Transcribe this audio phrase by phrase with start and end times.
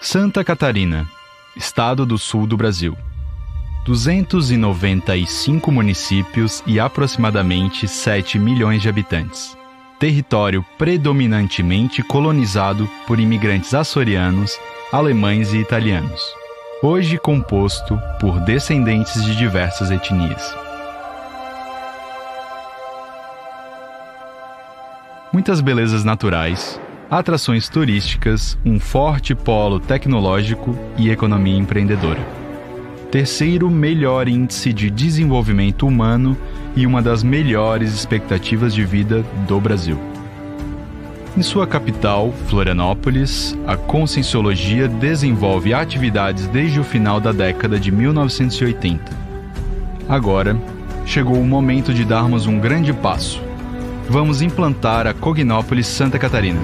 [0.00, 1.08] Santa Catarina,
[1.56, 2.96] estado do sul do Brasil.
[3.84, 9.58] 295 municípios e aproximadamente 7 milhões de habitantes.
[9.98, 14.56] Território predominantemente colonizado por imigrantes açorianos,
[14.92, 16.22] alemães e italianos.
[16.80, 20.54] Hoje composto por descendentes de diversas etnias.
[25.32, 26.80] Muitas belezas naturais,
[27.10, 32.20] atrações turísticas, um forte polo tecnológico e economia empreendedora.
[33.10, 36.36] Terceiro melhor índice de desenvolvimento humano
[36.76, 39.98] e uma das melhores expectativas de vida do Brasil.
[41.36, 49.16] Em sua capital, Florianópolis, a Conscienciologia desenvolve atividades desde o final da década de 1980.
[50.08, 50.60] Agora,
[51.06, 53.40] chegou o momento de darmos um grande passo.
[54.10, 56.60] Vamos implantar a Cognópolis Santa Catarina.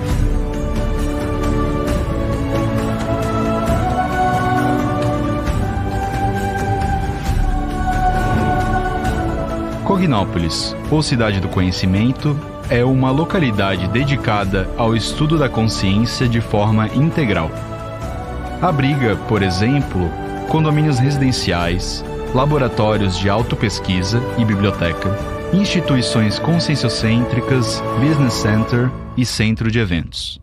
[9.84, 12.38] Cognópolis, ou Cidade do Conhecimento,
[12.70, 17.50] é uma localidade dedicada ao estudo da consciência de forma integral.
[18.62, 20.10] Abriga, por exemplo,
[20.48, 22.02] condomínios residenciais,
[22.34, 25.18] laboratórios de autopesquisa e biblioteca,
[25.52, 30.40] instituições conscienciocêntricas, business center e centro de eventos.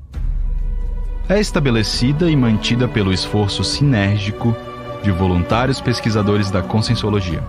[1.28, 4.56] É estabelecida e mantida pelo esforço sinérgico
[5.02, 7.42] de voluntários pesquisadores da conscienciologia.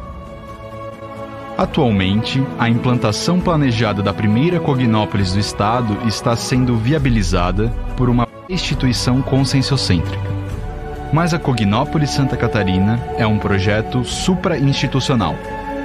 [1.57, 9.21] Atualmente, a implantação planejada da primeira Cognópolis do Estado está sendo viabilizada por uma instituição
[9.21, 10.33] conscienciocêntrica.
[11.13, 15.37] Mas a Cognópolis Santa Catarina é um projeto supra-institucional,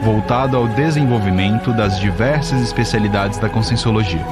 [0.01, 4.25] voltado ao desenvolvimento das diversas especialidades da conscienciologia.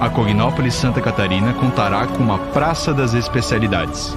[0.00, 4.14] A Cognópolis Santa Catarina contará com uma Praça das Especialidades.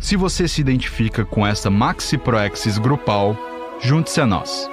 [0.00, 3.36] Se você se identifica com essa Maxi Proexis grupal,
[3.80, 4.71] junte-se a nós.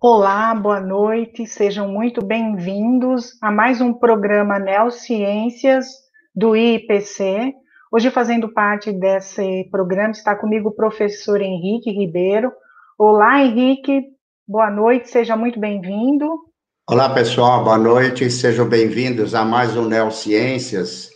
[0.00, 5.88] Olá, boa noite, sejam muito bem-vindos a mais um programa Neociências
[6.32, 7.52] do IPC.
[7.90, 12.52] Hoje, fazendo parte desse programa, está comigo o professor Henrique Ribeiro.
[12.96, 14.04] Olá, Henrique,
[14.46, 16.28] boa noite, seja muito bem-vindo.
[16.88, 21.10] Olá, pessoal, boa noite, sejam bem-vindos a mais um Neociências.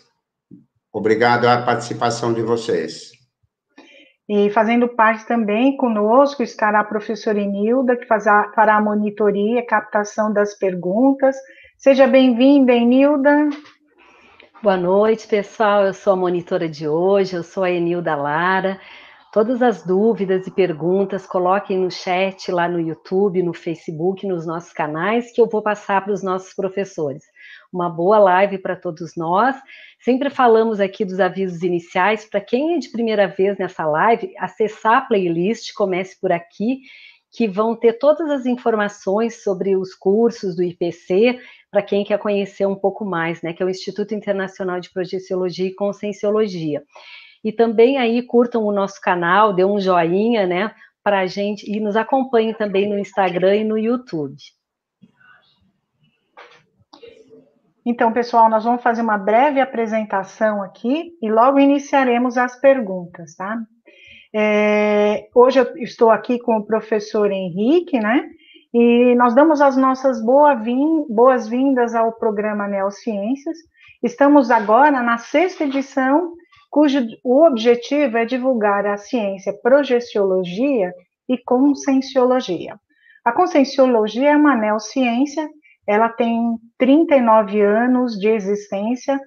[0.92, 3.11] Obrigado à participação de vocês.
[4.28, 10.32] E fazendo parte também conosco estará a professora Enilda, que fará a monitoria e captação
[10.32, 11.36] das perguntas.
[11.76, 13.50] Seja bem-vinda, Enilda.
[14.62, 15.84] Boa noite, pessoal.
[15.84, 18.78] Eu sou a monitora de hoje, eu sou a Enilda Lara.
[19.32, 24.72] Todas as dúvidas e perguntas, coloquem no chat lá no YouTube, no Facebook, nos nossos
[24.72, 27.24] canais, que eu vou passar para os nossos professores
[27.72, 29.56] uma boa live para todos nós.
[30.02, 32.24] Sempre falamos aqui dos avisos iniciais.
[32.24, 36.80] Para quem é de primeira vez nessa live, acessar a playlist, comece por aqui,
[37.30, 41.40] que vão ter todas as informações sobre os cursos do IPC,
[41.70, 43.52] para quem quer conhecer um pouco mais, né?
[43.52, 46.82] Que é o Instituto Internacional de Projeciologia e Conscienciologia.
[47.44, 50.74] E também aí curtam o nosso canal, dê um joinha, né?
[51.04, 54.36] Para a gente e nos acompanhem também no Instagram e no YouTube.
[57.84, 63.58] Então, pessoal, nós vamos fazer uma breve apresentação aqui e logo iniciaremos as perguntas, tá?
[64.32, 68.30] É, hoje eu estou aqui com o professor Henrique, né?
[68.72, 73.58] E nós damos as nossas boas-vindas ao programa Neociências.
[74.00, 76.34] Estamos agora na sexta edição,
[76.70, 80.94] cujo o objetivo é divulgar a ciência projeciologia
[81.28, 82.76] e conscienciologia.
[83.24, 85.48] A conscienciologia é uma neociência
[85.86, 89.18] ela tem 39 anos de existência,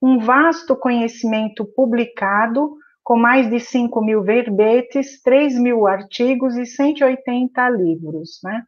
[0.00, 7.68] um vasto conhecimento publicado, com mais de 5 mil verbetes, 3 mil artigos e 180
[7.70, 8.38] livros.
[8.42, 8.62] Né?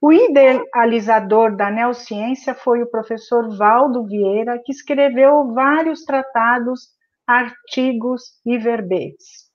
[0.00, 6.88] O idealizador da neociência foi o professor Valdo Vieira, que escreveu vários tratados,
[7.26, 9.48] artigos e verbetes.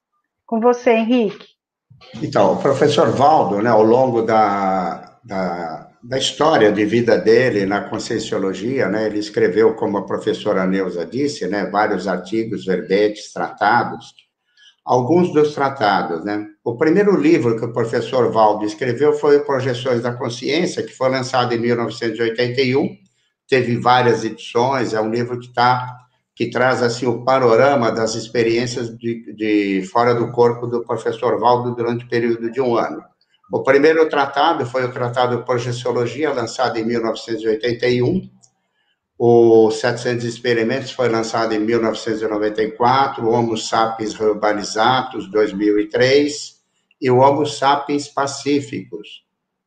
[0.45, 1.47] Com você, Henrique.
[2.21, 7.81] Então, o professor Valdo, né, ao longo da, da da história de vida dele na
[7.81, 9.05] Conscienciologia, né?
[9.05, 14.13] Ele escreveu, como a professora Neuza disse, né, vários artigos, verbetes, tratados.
[14.85, 16.45] Alguns dos tratados, né?
[16.61, 21.53] O primeiro livro que o professor Valdo escreveu foi Projeções da Consciência, que foi lançado
[21.53, 22.97] em 1981.
[23.47, 25.99] Teve várias edições, é um livro que tá
[26.35, 31.75] que traz assim o panorama das experiências de, de fora do corpo do professor Valdo
[31.75, 33.03] durante o período de um ano.
[33.53, 38.27] O primeiro tratado foi o Tratado Projeciologia, lançado em 1981.
[39.15, 43.23] O 700 Experimentos foi lançado em 1994.
[43.23, 46.55] O Homo Sapiens Urbanizatus, 2003.
[46.99, 49.23] E o Homo Sapiens Pacíficos,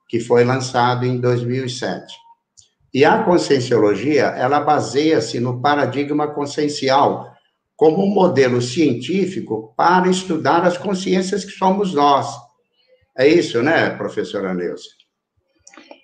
[0.08, 2.12] que foi lançado em 2007.
[2.92, 7.32] E a conscienciologia, ela baseia-se no paradigma consciencial,
[7.76, 12.45] como um modelo científico para estudar as consciências que somos nós
[13.18, 14.88] é isso, né, professora Neuza?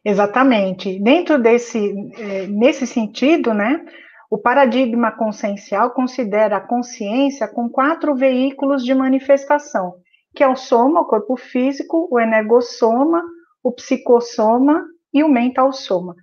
[0.04, 0.98] Exatamente.
[0.98, 3.84] Dentro desse, é, nesse sentido, né,
[4.30, 9.94] o paradigma consciencial considera a consciência com quatro veículos de manifestação,
[10.34, 13.22] que é o soma, o corpo físico, o energossoma,
[13.62, 16.16] o psicossoma e o mental soma.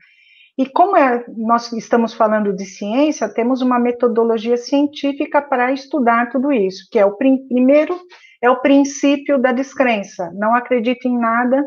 [0.58, 6.52] E como é, nós estamos falando de ciência, temos uma metodologia científica para estudar tudo
[6.52, 7.98] isso, que é o prim primeiro
[8.42, 10.32] é o princípio da descrença.
[10.34, 11.64] Não acredite em nada,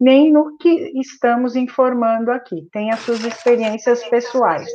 [0.00, 2.66] nem no que estamos informando aqui.
[2.72, 4.66] Tem as suas experiências pessoais.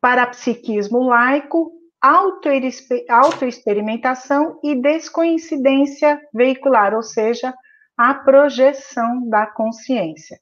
[0.00, 7.54] Parapsiquismo laico, autoexperimentação e descoincidência veicular, ou seja,
[7.96, 10.38] a projeção da consciência.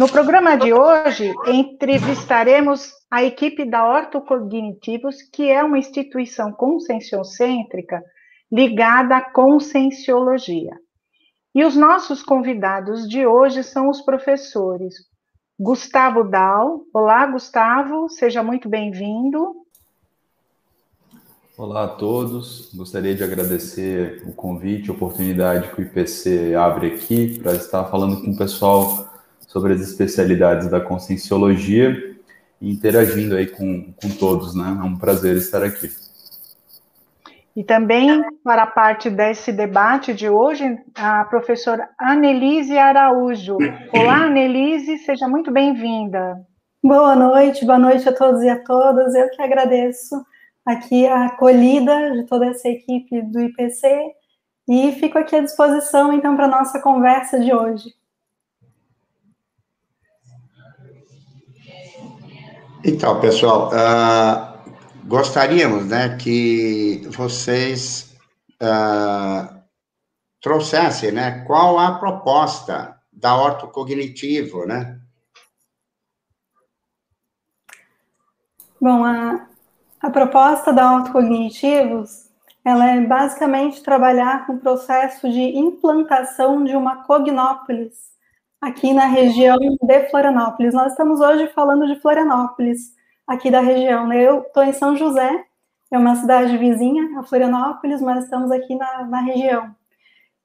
[0.00, 8.02] No programa de hoje, entrevistaremos a equipe da Ortocognitivos, que é uma instituição conscienciocêntrica
[8.50, 10.74] ligada à conscienciologia.
[11.54, 14.94] E os nossos convidados de hoje são os professores
[15.58, 16.80] Gustavo Dal.
[16.94, 19.54] Olá, Gustavo, seja muito bem-vindo.
[21.58, 27.38] Olá a todos, gostaria de agradecer o convite, a oportunidade que o IPC abre aqui
[27.38, 29.09] para estar falando com o pessoal
[29.50, 32.16] sobre as especialidades da conscienciologia
[32.60, 34.78] e interagindo aí com, com todos, né?
[34.80, 35.90] É um prazer estar aqui.
[37.56, 43.58] E também, para a parte desse debate de hoje, a professora Anelise Araújo.
[43.92, 46.46] Olá, Anelise, seja muito bem-vinda.
[46.80, 49.16] Boa noite, boa noite a todos e a todas.
[49.16, 50.14] Eu que agradeço
[50.64, 54.12] aqui a acolhida de toda essa equipe do IPC
[54.68, 57.99] E fico aqui à disposição, então, para a nossa conversa de hoje.
[62.82, 68.16] Então, pessoal, uh, gostaríamos né, que vocês
[68.62, 69.60] uh,
[70.40, 74.98] trouxessem né, qual a proposta da ortocognitivo, né?
[78.80, 79.46] Bom, a,
[80.00, 82.30] a proposta da ortocognitivos,
[82.64, 88.10] ela é basicamente trabalhar com o processo de implantação de uma cognópolis
[88.60, 90.74] aqui na região de Florianópolis.
[90.74, 92.94] Nós estamos hoje falando de Florianópolis,
[93.26, 94.06] aqui da região.
[94.06, 94.22] Né?
[94.22, 95.44] Eu estou em São José,
[95.90, 99.74] é uma cidade vizinha a Florianópolis, mas estamos aqui na, na região.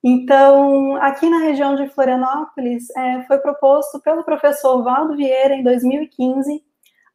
[0.03, 6.63] Então, aqui na região de Florianópolis, é, foi proposto pelo professor Valdo Vieira, em 2015,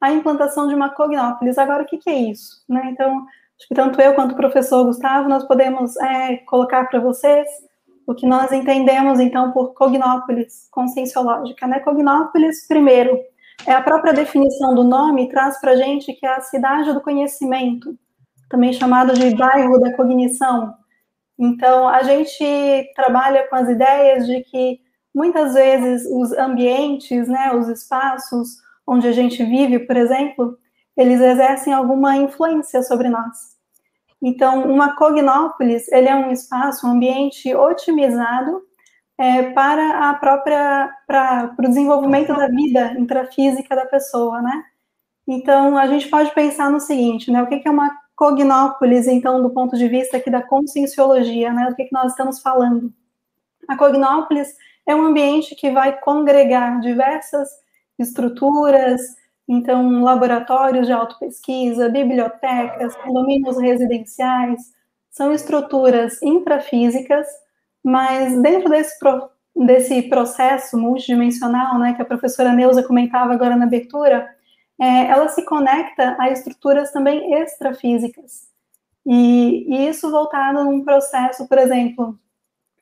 [0.00, 1.56] a implantação de uma cognópolis.
[1.56, 2.64] Agora, o que, que é isso?
[2.68, 2.90] Né?
[2.92, 3.26] Então,
[3.56, 7.46] acho que tanto eu quanto o professor Gustavo, nós podemos é, colocar para vocês
[8.06, 11.66] o que nós entendemos, então, por cognópolis conscienciológica.
[11.66, 11.80] Né?
[11.80, 13.18] Cognópolis, primeiro,
[13.66, 17.96] é a própria definição do nome, traz para gente que é a cidade do conhecimento,
[18.48, 20.74] também chamado de bairro da cognição.
[21.38, 24.80] Então, a gente trabalha com as ideias de que
[25.14, 30.58] muitas vezes os ambientes, né, os espaços onde a gente vive, por exemplo,
[30.96, 33.49] eles exercem alguma influência sobre nós.
[34.22, 38.62] Então, uma cognópolis, ele é um espaço, um ambiente otimizado
[39.18, 44.64] é, para a própria, para, o desenvolvimento da vida intrafísica da pessoa, né?
[45.26, 47.42] Então, a gente pode pensar no seguinte, né?
[47.42, 51.68] O que é uma cognópolis, então, do ponto de vista aqui da conscienciologia, né?
[51.70, 52.92] Do que, que nós estamos falando?
[53.68, 54.48] A cognópolis
[54.86, 57.48] é um ambiente que vai congregar diversas
[57.98, 59.00] estruturas,
[59.52, 64.60] então, laboratórios de autopesquisa, bibliotecas, condomínios residenciais,
[65.10, 67.26] são estruturas intrafísicas,
[67.82, 73.64] mas dentro desse, pro, desse processo multidimensional, né, que a professora Neuza comentava agora na
[73.64, 74.24] abertura,
[74.80, 78.48] é, ela se conecta a estruturas também extrafísicas.
[79.04, 82.16] E, e isso voltado num processo, por exemplo,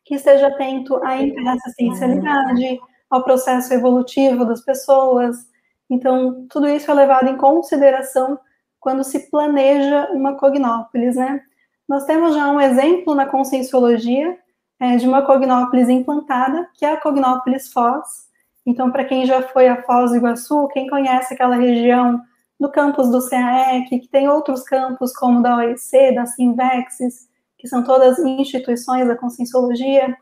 [0.05, 5.49] que esteja atento à interassistencialidade, ao processo evolutivo das pessoas.
[5.91, 8.39] Então, tudo isso é levado em consideração
[8.79, 11.43] quando se planeja uma cognópolis, né?
[11.89, 14.39] Nós temos já um exemplo na conscienciologia
[14.79, 18.29] é, de uma cognópolis implantada, que é a cognópolis Foz.
[18.67, 22.21] Então, para quem já foi a Foz do Iguaçu, quem conhece aquela região
[22.61, 27.83] do campus do CAEC, que tem outros campos como da OEC, da Simvexis, que são
[27.83, 30.17] todas instituições da conscienciologia.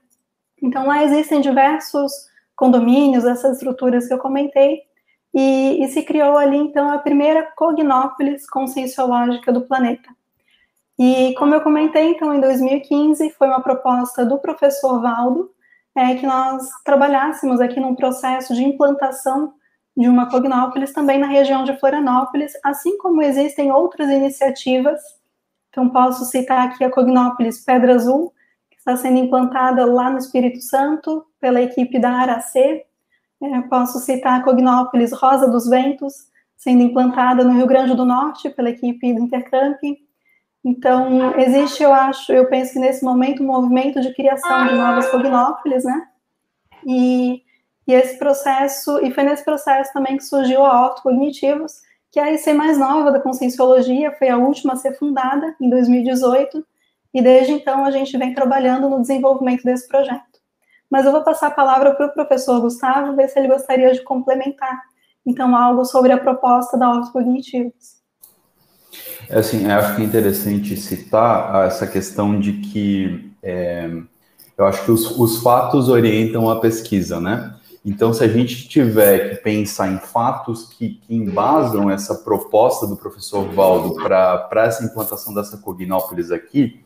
[0.62, 2.12] Então, lá existem diversos
[2.54, 4.82] condomínios, essas estruturas que eu comentei,
[5.38, 10.08] e, e se criou ali, então, a primeira cognópolis conscienciológica do planeta.
[10.98, 15.50] E, como eu comentei, então, em 2015, foi uma proposta do professor Valdo,
[15.94, 19.52] é, que nós trabalhássemos aqui num processo de implantação
[19.94, 25.02] de uma cognópolis também na região de Florianópolis, assim como existem outras iniciativas.
[25.68, 28.32] Então, posso citar aqui a cognópolis Pedra Azul,
[28.70, 32.86] está sendo implantada lá no Espírito Santo pela equipe da Aracê.
[33.42, 36.14] É, posso citar a Cognópolis Rosa dos Ventos,
[36.56, 39.78] sendo implantada no Rio Grande do Norte pela equipe do Intercamp.
[40.64, 45.08] Então, existe, eu acho, eu penso que nesse momento, um movimento de criação de novas
[45.10, 46.08] cognópolis, né?
[46.84, 47.42] E,
[47.86, 51.72] e esse processo, e foi nesse processo também que surgiu a Orto Cognitivos,
[52.10, 55.68] que é a IC mais nova da Conscienciologia, foi a última a ser fundada em
[55.68, 56.66] 2018,
[57.12, 60.35] e desde então a gente vem trabalhando no desenvolvimento desse projeto.
[60.90, 64.02] Mas eu vou passar a palavra para o professor Gustavo, ver se ele gostaria de
[64.02, 64.80] complementar,
[65.26, 67.96] então, algo sobre a proposta da Hortos Cognitivos.
[69.28, 73.90] É assim, eu acho que é interessante citar essa questão de que é,
[74.56, 77.54] eu acho que os, os fatos orientam a pesquisa, né?
[77.84, 82.96] Então, se a gente tiver que pensar em fatos que, que embasam essa proposta do
[82.96, 86.84] professor Valdo para essa implantação dessa Cognópolis aqui,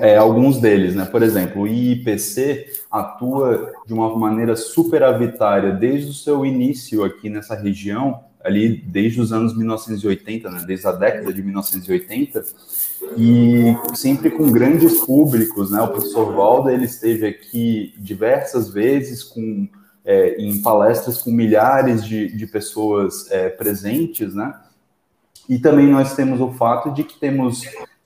[0.00, 1.04] é, alguns deles, né?
[1.04, 7.54] Por exemplo, o IIPC atua de uma maneira superavitária desde o seu início aqui nessa
[7.54, 10.64] região, ali desde os anos 1980, né?
[10.66, 12.44] Desde a década de 1980,
[13.16, 15.80] e sempre com grandes públicos, né?
[15.82, 19.68] O professor Valda, ele esteve aqui diversas vezes com
[20.04, 24.54] é, em palestras com milhares de, de pessoas é, presentes, né?
[25.46, 27.62] E também nós temos o fato de que temos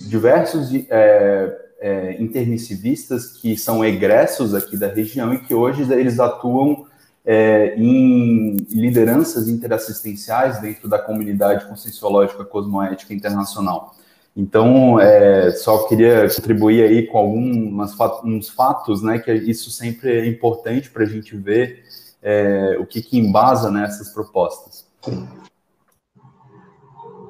[0.09, 6.87] diversos é, é, intermissivistas que são egressos aqui da região e que hoje eles atuam
[7.25, 13.95] é, em lideranças interassistenciais dentro da comunidade conscienciológica cosmoética internacional.
[14.35, 20.91] Então, é, só queria contribuir aí com alguns fatos, né, que isso sempre é importante
[20.91, 21.85] para a gente ver
[22.23, 24.87] é, o que, que embasa nessas propostas.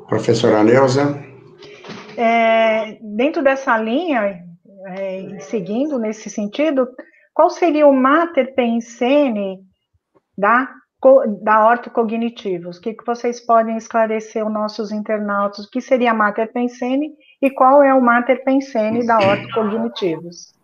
[0.07, 1.32] Professora Neuza?
[2.17, 4.45] É, dentro dessa linha,
[4.87, 6.89] é, seguindo nesse sentido,
[7.35, 9.61] qual seria o mater pensene
[10.37, 10.69] da,
[11.43, 12.77] da ortocognitivos?
[12.77, 15.65] O que, que vocês podem esclarecer os nossos internautas?
[15.65, 20.55] O que seria mater pensene e qual é o mater pensene da ortocognitivos?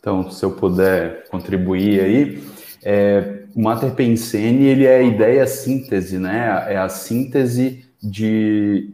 [0.00, 2.42] Então, se eu puder contribuir aí,
[2.84, 6.66] é, o mater pensene ele é a ideia síntese, né?
[6.72, 8.90] É a síntese de,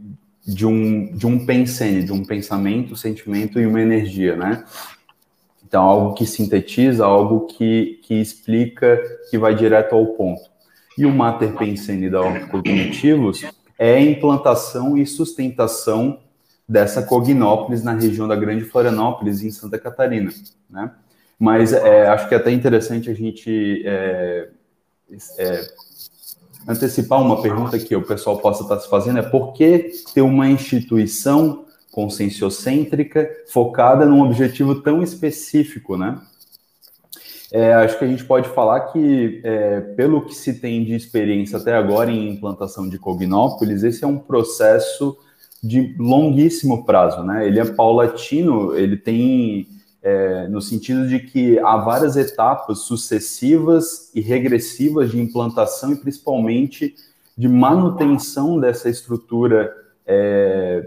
[0.46, 4.64] de um, de um pensene, de um pensamento, sentimento e uma energia, né?
[5.66, 10.42] Então, algo que sintetiza, algo que, que explica, que vai direto ao ponto.
[10.96, 13.44] E o Mater Pensene da Cognitivos
[13.78, 16.20] é a implantação e sustentação
[16.68, 20.30] dessa Cognópolis na região da Grande Florianópolis, em Santa Catarina,
[20.70, 20.92] né?
[21.38, 24.48] Mas é, acho que é até interessante a gente é,
[25.38, 25.60] é,
[26.66, 30.48] antecipar uma pergunta que o pessoal possa estar se fazendo, é por que ter uma
[30.48, 36.18] instituição conscienciocêntrica focada num objetivo tão específico, né?
[37.52, 41.56] É, acho que a gente pode falar que, é, pelo que se tem de experiência
[41.56, 45.16] até agora em implantação de Cognópolis, esse é um processo
[45.62, 47.46] de longuíssimo prazo, né?
[47.46, 49.68] Ele é paulatino, ele tem
[50.04, 56.94] é, no sentido de que há várias etapas sucessivas e regressivas de implantação e principalmente
[57.36, 59.74] de manutenção dessa estrutura
[60.06, 60.86] é,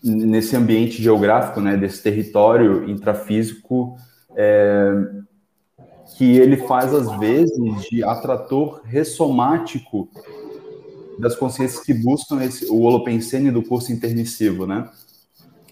[0.00, 3.96] nesse ambiente geográfico, né, desse território intrafísico,
[4.36, 4.92] é,
[6.16, 7.58] que ele faz às vezes
[7.90, 10.08] de atrator ressomático
[11.18, 14.88] das consciências que buscam esse, o holopensene do curso intermissivo, né,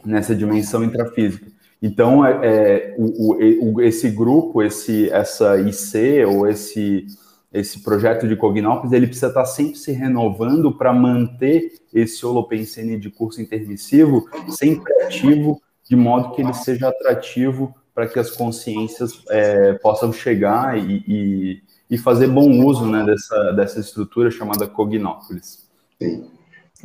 [0.04, 1.55] nessa dimensão intrafísica.
[1.82, 7.06] Então, é, é o, o, esse grupo, esse, essa IC ou esse,
[7.52, 13.10] esse projeto de Cognópolis, ele precisa estar sempre se renovando para manter esse holopensene de
[13.10, 19.72] curso intermissivo sempre ativo, de modo que ele seja atrativo para que as consciências é,
[19.74, 25.66] possam chegar e, e, e, fazer bom uso né, dessa, dessa estrutura chamada Cognópolis.
[25.98, 26.26] Sim.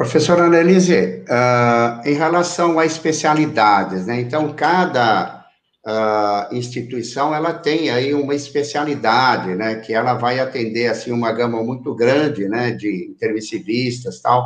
[0.01, 4.19] Professora Annelise, uh, em relação a especialidades, né?
[4.19, 5.45] Então, cada
[5.85, 9.75] uh, instituição, ela tem aí uma especialidade, né?
[9.75, 12.71] Que ela vai atender, assim, uma gama muito grande, né?
[12.71, 14.43] De intermissivistas tal.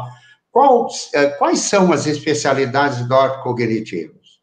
[0.52, 4.42] Qual, uh, quais são as especialidades do cognitivos?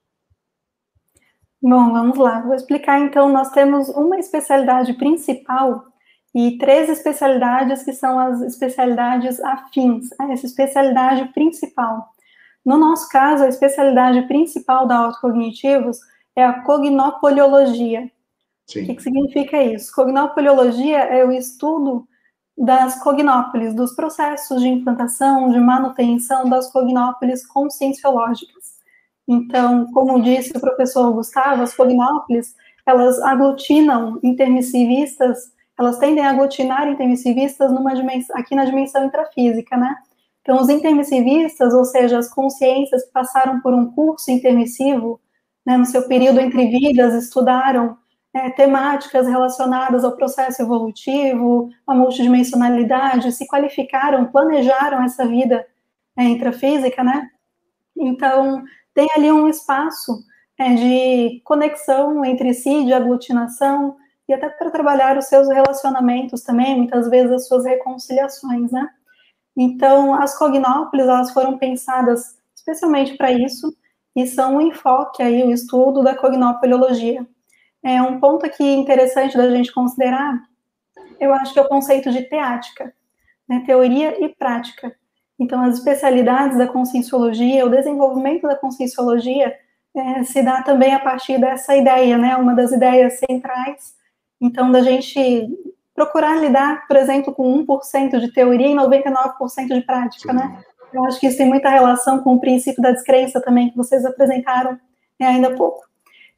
[1.62, 2.40] Bom, vamos lá.
[2.40, 3.30] Vou explicar, então.
[3.30, 5.91] Nós temos uma especialidade principal
[6.34, 12.10] e três especialidades que são as especialidades afins, a essa especialidade principal.
[12.64, 15.98] No nosso caso, a especialidade principal da autocognitivos
[16.34, 18.10] é a cognopoliologia.
[18.66, 18.82] Sim.
[18.82, 19.92] O que, que significa isso?
[19.94, 22.06] Cognopoliologia é o estudo
[22.56, 28.72] das cognópolis, dos processos de implantação, de manutenção das cognópolis conscienciológicas.
[29.26, 32.54] Então, como disse o professor Gustavo, as cognópolis,
[32.86, 39.96] elas aglutinam intermissivistas elas tendem a aglutinar intermissivistas numa dimensão, aqui na dimensão intrafísica, né?
[40.42, 45.20] Então, os intermissivistas, ou seja, as consciências que passaram por um curso intermissivo,
[45.64, 47.96] né, no seu período entre vidas, estudaram
[48.34, 55.64] é, temáticas relacionadas ao processo evolutivo, à multidimensionalidade, se qualificaram, planejaram essa vida
[56.16, 57.28] é, intrafísica, né?
[57.96, 60.24] Então, tem ali um espaço
[60.58, 63.96] é, de conexão entre si, de aglutinação,
[64.32, 68.88] e até para trabalhar os seus relacionamentos também, muitas vezes as suas reconciliações, né?
[69.54, 73.76] Então, as cognópolis, elas foram pensadas especialmente para isso,
[74.16, 77.26] e são um enfoque aí, o estudo da cognopoliologia.
[77.82, 80.40] É um ponto aqui interessante da gente considerar,
[81.20, 82.94] eu acho que é o conceito de teática,
[83.46, 84.94] né, teoria e prática.
[85.38, 89.54] Então, as especialidades da conscienciologia, o desenvolvimento da conscienciologia,
[89.94, 94.00] é, se dá também a partir dessa ideia, né, uma das ideias centrais
[94.42, 95.48] então, da gente
[95.94, 100.64] procurar lidar, por exemplo, com 1% de teoria e 99% de prática, né?
[100.92, 104.04] Eu acho que isso tem muita relação com o princípio da descrença também, que vocês
[104.04, 104.72] apresentaram
[105.18, 105.84] né, ainda há pouco.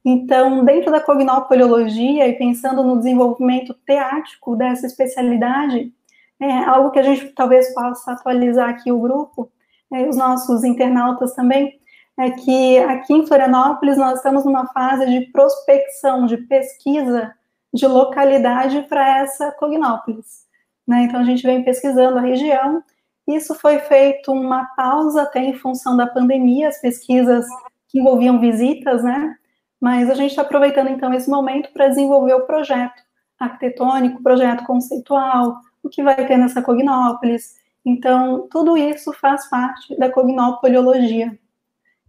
[0.04, 5.90] Então, dentro da cognopoliologia e pensando no desenvolvimento teático dessa especialidade,
[6.38, 9.50] é algo que a gente talvez possa atualizar aqui o grupo,
[9.90, 11.80] é, os nossos internautas também,
[12.18, 17.34] é que aqui em Florianópolis nós estamos numa fase de prospecção, de pesquisa
[17.74, 20.46] de localidade para essa Cognópolis.
[20.86, 21.02] Né?
[21.02, 22.82] Então, a gente vem pesquisando a região
[23.26, 27.46] Isso foi feito uma pausa até em função da pandemia, as pesquisas
[27.88, 29.36] que envolviam visitas, né?
[29.80, 33.02] Mas a gente está aproveitando então esse momento para desenvolver o projeto
[33.38, 37.56] arquitetônico, projeto conceitual, o que vai ter nessa Cognópolis.
[37.84, 41.38] Então, tudo isso faz parte da cognopoliologia,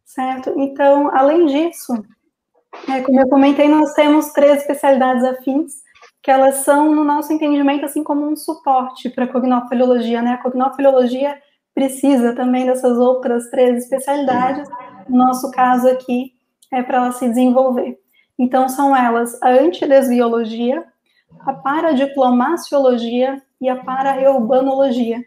[0.03, 0.53] certo?
[0.57, 1.93] Então, além disso,
[2.87, 5.73] é, como eu comentei, nós temos três especialidades afins,
[6.21, 10.33] que elas são, no nosso entendimento, assim como um suporte para a cognopaleologia, né?
[10.33, 11.37] A cognopaleologia
[11.73, 14.67] precisa também dessas outras três especialidades,
[15.07, 16.33] no nosso caso aqui,
[16.71, 17.97] é para ela se desenvolver.
[18.39, 20.83] Então, são elas a antidesviologia,
[21.41, 25.23] a paradiplomaciologia e a paraurbanologia.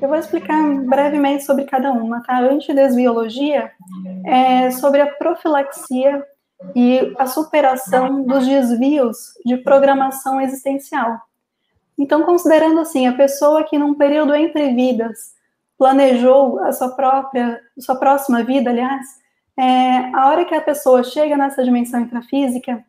[0.00, 2.36] Eu vou explicar brevemente sobre cada uma, tá?
[2.36, 3.72] A antidesviologia
[4.24, 6.24] é sobre a profilaxia
[6.74, 11.20] e a superação dos desvios de programação existencial.
[11.96, 15.34] Então, considerando assim, a pessoa que num período entre vidas
[15.76, 19.06] planejou a sua própria, sua próxima vida, aliás,
[19.56, 22.84] é, a hora que a pessoa chega nessa dimensão intrafísica,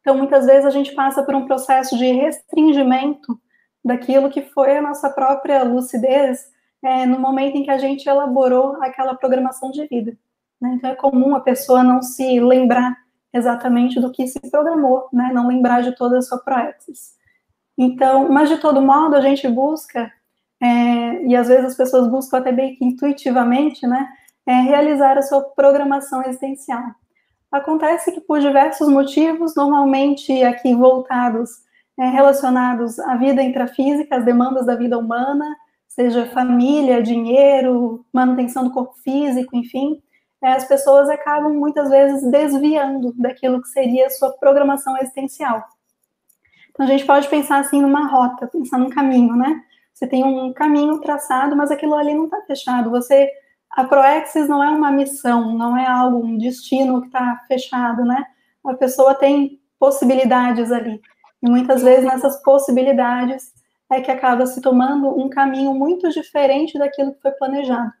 [0.00, 3.40] então muitas vezes a gente passa por um processo de restringimento
[3.84, 6.50] daquilo que foi a nossa própria lucidez
[6.82, 10.16] é, no momento em que a gente elaborou aquela programação de vida.
[10.62, 10.74] Né?
[10.76, 12.96] Então, é comum a pessoa não se lembrar
[13.34, 15.32] exatamente do que se programou, né?
[15.34, 17.16] não lembrar de toda a sua proexis.
[17.76, 20.12] Então, mas de todo modo, a gente busca,
[20.60, 24.08] é, e às vezes as pessoas buscam até bem que intuitivamente, né,
[24.46, 26.84] é, realizar a sua programação existencial.
[27.50, 31.50] Acontece que por diversos motivos, normalmente aqui voltados,
[31.98, 35.56] é, relacionados à vida intrafísica, às demandas da vida humana,
[35.88, 40.00] seja família, dinheiro, manutenção do corpo físico, enfim,
[40.42, 45.62] é, as pessoas acabam muitas vezes desviando daquilo que seria a sua programação existencial.
[46.70, 49.62] Então a gente pode pensar assim numa rota, pensar num caminho, né?
[49.92, 52.90] Você tem um caminho traçado, mas aquilo ali não está fechado.
[52.90, 53.30] Você,
[53.70, 58.24] a Proexis não é uma missão, não é algo, um destino que está fechado, né?
[58.66, 61.00] A pessoa tem possibilidades ali.
[61.42, 63.52] E muitas vezes nessas possibilidades
[63.90, 67.92] é que acaba se tomando um caminho muito diferente daquilo que foi planejado.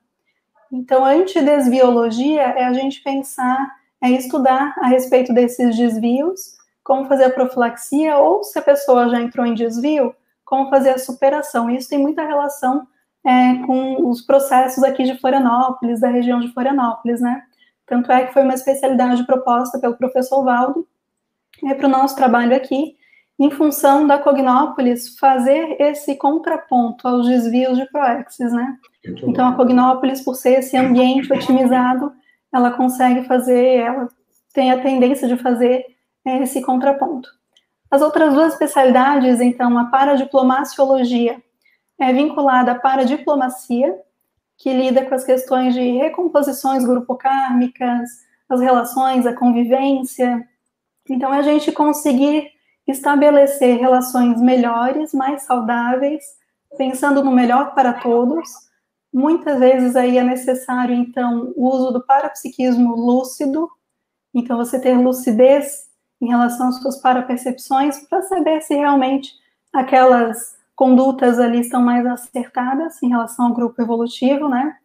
[0.72, 7.24] Então, a antidesviologia é a gente pensar, é estudar a respeito desses desvios, como fazer
[7.24, 11.70] a profilaxia, ou se a pessoa já entrou em desvio, como fazer a superação.
[11.70, 12.86] Isso tem muita relação
[13.24, 17.42] é, com os processos aqui de Florianópolis, da região de Florianópolis, né?
[17.86, 20.88] Tanto é que foi uma especialidade proposta pelo professor Valdo
[21.64, 22.96] é, para o nosso trabalho aqui,
[23.38, 28.78] em função da Cognópolis fazer esse contraponto aos desvios de Proexis, né?
[29.04, 32.12] Então, a Cognópolis, por ser esse ambiente otimizado,
[32.52, 34.08] ela consegue fazer, ela
[34.54, 35.84] tem a tendência de fazer
[36.24, 37.28] é, esse contraponto.
[37.90, 41.42] As outras duas especialidades, então, a paradiplomaciologia
[41.98, 43.94] é vinculada à paradiplomacia,
[44.56, 48.08] que lida com as questões de recomposições grupocármicas,
[48.48, 50.46] as relações, a convivência.
[51.08, 52.48] Então, é a gente conseguir
[52.86, 56.22] estabelecer relações melhores, mais saudáveis,
[56.76, 58.48] pensando no melhor para todos,
[59.12, 63.68] Muitas vezes aí é necessário, então, o uso do parapsiquismo lúcido,
[64.34, 69.32] então você ter lucidez em relação às suas parapercepções para saber se realmente
[69.72, 74.76] aquelas condutas ali estão mais acertadas em relação ao grupo evolutivo, né?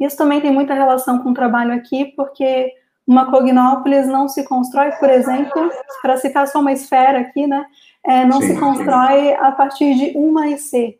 [0.00, 2.72] Isso também tem muita relação com o trabalho aqui, porque
[3.06, 5.70] uma cognópolis não se constrói, por exemplo,
[6.00, 7.66] para citar só uma esfera aqui, né?
[8.04, 9.34] É, não sim, se constrói sim.
[9.34, 10.98] a partir de uma IC.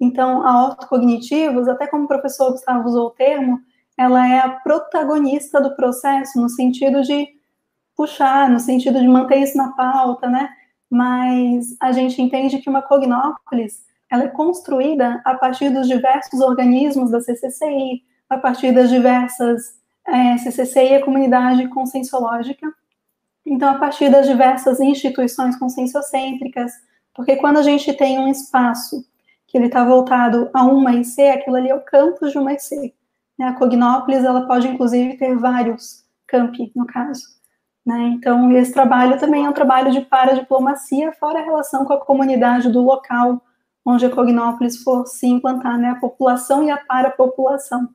[0.00, 3.60] Então, a autocognitivos, até como o professor Gustavo usou o termo,
[3.96, 7.28] ela é a protagonista do processo, no sentido de
[7.96, 10.48] puxar, no sentido de manter isso na pauta, né?
[10.90, 17.10] Mas a gente entende que uma cognópolis, ela é construída a partir dos diversos organismos
[17.10, 22.72] da CCCI, a partir das diversas é, CCCI a comunidade conscienciológica,
[23.46, 26.72] então a partir das diversas instituições conscienciocêntricas,
[27.14, 29.04] porque quando a gente tem um espaço
[29.54, 32.92] que ele está voltado a uma IC, aquilo ali é o campus de uma IC.
[33.38, 33.46] Né?
[33.46, 37.22] A Cognópolis, ela pode, inclusive, ter vários campi, no caso.
[37.86, 38.14] Né?
[38.16, 42.68] Então, esse trabalho também é um trabalho de paradiplomacia, fora a relação com a comunidade
[42.68, 43.40] do local
[43.86, 45.90] onde a Cognópolis for se implantar, né?
[45.90, 47.88] a população e a parapopulação.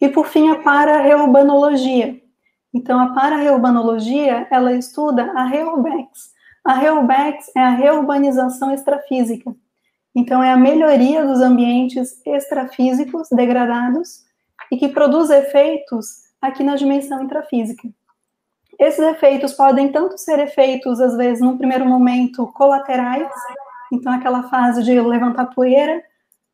[0.00, 2.20] E, por fim, a para-reurbanologia.
[2.74, 6.32] Então, a para-reurbanologia, ela estuda a Reurbex.
[6.64, 9.54] A Reurbex é a reurbanização extrafísica.
[10.14, 14.24] Então, é a melhoria dos ambientes extrafísicos degradados
[14.70, 17.88] e que produz efeitos aqui na dimensão intrafísica.
[18.78, 23.28] Esses efeitos podem tanto ser efeitos, às vezes, num primeiro momento, colaterais,
[23.92, 26.02] então aquela fase de levantar poeira,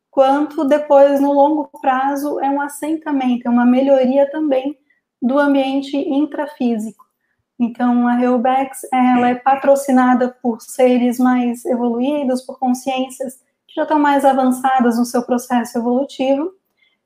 [0.09, 4.77] quanto depois, no longo prazo, é um assentamento, é uma melhoria também
[5.21, 7.05] do ambiente intrafísico.
[7.59, 13.39] Então, a Reubex, ela é patrocinada por seres mais evoluídos, por consciências
[13.71, 16.51] que já estão mais avançadas no seu processo evolutivo,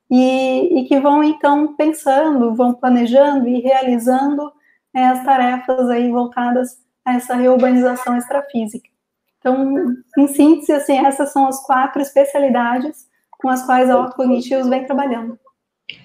[0.09, 4.51] e, e que vão, então, pensando, vão planejando e realizando
[4.93, 8.89] é, as tarefas aí voltadas a essa reurbanização extrafísica.
[9.39, 9.75] Então,
[10.17, 13.07] em síntese, assim, essas são as quatro especialidades
[13.39, 15.37] com as quais a Ortocognitivos vem trabalhando.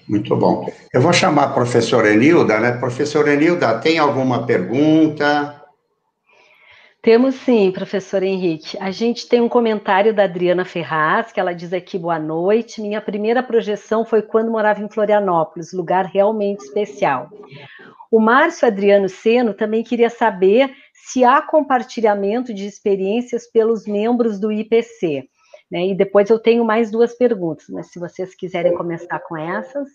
[0.07, 0.67] Muito bom.
[0.93, 2.73] Eu vou chamar a professora Enilda, né?
[2.73, 5.60] Professora Enilda, tem alguma pergunta?
[7.01, 8.77] Temos sim, professor Henrique.
[8.79, 12.79] A gente tem um comentário da Adriana Ferraz, que ela diz aqui boa noite.
[12.79, 17.27] Minha primeira projeção foi quando morava em Florianópolis, lugar realmente especial.
[18.11, 24.51] O Márcio Adriano Seno também queria saber se há compartilhamento de experiências pelos membros do
[24.51, 25.27] IPC.
[25.71, 25.87] Né?
[25.87, 29.87] E depois eu tenho mais duas perguntas, mas se vocês quiserem começar com essas.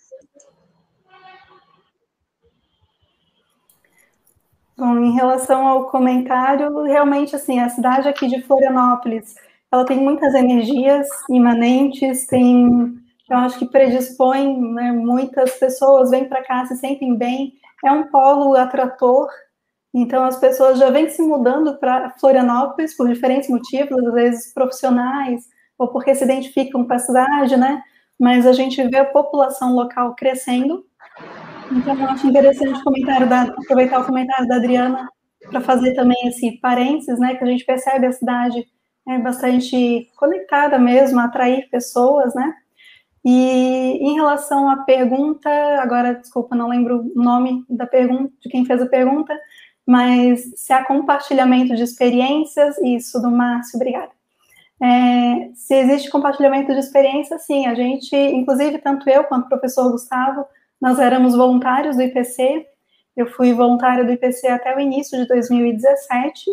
[4.79, 9.35] Bom, em relação ao comentário, realmente, assim, a cidade aqui de Florianópolis,
[9.73, 12.67] ela tem muitas energias imanentes, tem,
[13.31, 18.05] eu acho que predispõe, né, muitas pessoas vêm para cá, se sentem bem, é um
[18.11, 19.29] polo atrator,
[19.95, 25.45] então as pessoas já vêm se mudando para Florianópolis por diferentes motivos, às vezes profissionais,
[25.79, 27.83] ou porque se identificam com a cidade, né?
[28.21, 30.86] Mas a gente vê a população local crescendo.
[31.73, 35.09] Então, eu acho interessante comentário da, aproveitar o comentário da Adriana
[35.51, 37.35] para fazer também esse parênteses, né?
[37.35, 38.67] Que a gente percebe a cidade
[39.09, 42.53] é bastante conectada mesmo, atrair pessoas, né?
[43.25, 45.51] E em relação à pergunta,
[45.81, 49.37] agora, desculpa, não lembro o nome da pergunta, de quem fez a pergunta,
[49.87, 54.11] mas se há compartilhamento de experiências, isso, do Márcio, obrigada.
[54.83, 57.67] É, se existe compartilhamento de experiência, sim.
[57.67, 60.45] A gente, inclusive, tanto eu quanto o professor Gustavo,
[60.81, 62.67] nós éramos voluntários do IPC.
[63.17, 66.51] Eu fui voluntária do IPC até o início de 2017.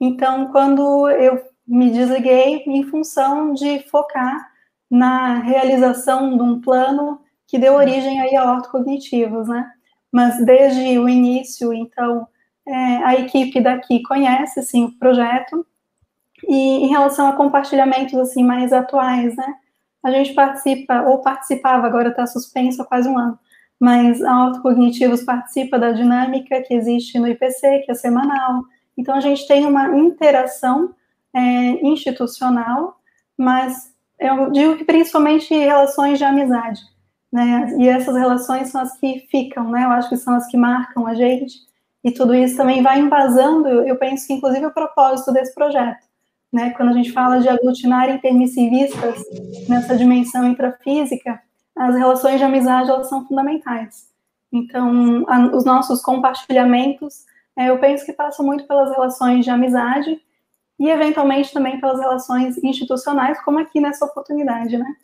[0.00, 4.50] Então, quando eu me desliguei em função de focar
[4.90, 9.68] na realização de um plano que deu origem aí a ortocognitivos, né?
[10.12, 12.26] Mas desde o início, então,
[12.66, 12.72] é,
[13.04, 15.66] a equipe daqui conhece, sim, o projeto,
[16.48, 19.54] e em relação a compartilhamentos assim mais atuais, né?
[20.02, 23.38] A gente participa ou participava, agora está suspenso há quase um ano,
[23.80, 28.62] mas a Autocognitivos participa da dinâmica que existe no IPC, que é semanal.
[28.96, 30.94] Então a gente tem uma interação
[31.34, 31.40] é,
[31.86, 32.96] institucional,
[33.36, 36.80] mas eu digo que principalmente relações de amizade,
[37.30, 37.74] né?
[37.78, 39.84] E essas relações são as que ficam, né?
[39.84, 41.54] Eu acho que são as que marcam a gente.
[42.02, 46.06] E tudo isso também vai embasando, eu penso que inclusive o propósito desse projeto
[46.52, 49.22] né, quando a gente fala de aglutinar intermissivistas
[49.68, 51.40] nessa dimensão intrafísica,
[51.76, 54.08] as relações de amizade elas são fundamentais.
[54.50, 57.24] Então, a, os nossos compartilhamentos,
[57.56, 60.20] é, eu penso que passam muito pelas relações de amizade
[60.78, 64.94] e, eventualmente, também pelas relações institucionais, como aqui nessa oportunidade, né?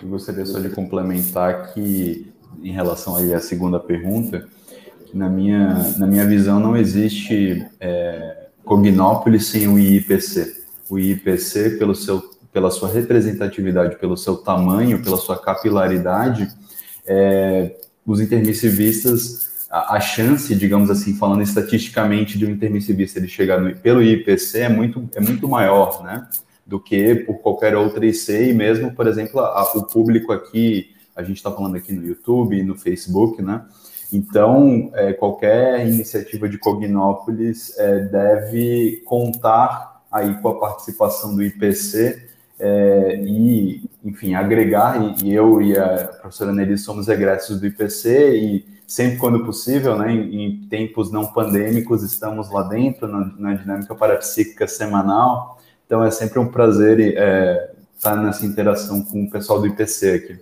[0.00, 4.48] Eu gostaria só de complementar que, em relação à segunda pergunta,
[5.14, 10.62] na minha, na minha visão não existe é, Cognópolis sem o IIPC.
[10.88, 12.20] O IIPC, pelo seu,
[12.52, 16.48] pela sua representatividade, pelo seu tamanho, pela sua capilaridade,
[17.06, 23.60] é, os intermissivistas, a, a, chance, digamos assim, falando estatisticamente de um intermissivista ele chegar
[23.60, 26.28] no, pelo IIPC é muito, é muito maior, né?
[26.66, 31.22] Do que por qualquer outra IC, e mesmo, por exemplo, a, o público aqui, a
[31.22, 33.64] gente está falando aqui no YouTube no Facebook, né?
[34.12, 42.31] Então, é, qualquer iniciativa de Cognópolis é, deve contar aí com a participação do IPC
[42.64, 48.36] é, e, enfim, agregar, e, e, eu e a professora Nelly somos egressos do IPC
[48.36, 53.54] e sempre quando possível, né, em, em tempos não pandêmicos, estamos lá dentro na, na,
[53.54, 59.58] dinâmica parapsíquica semanal, então é sempre um prazer é, estar nessa interação com o pessoal
[59.58, 60.40] do IPC aqui.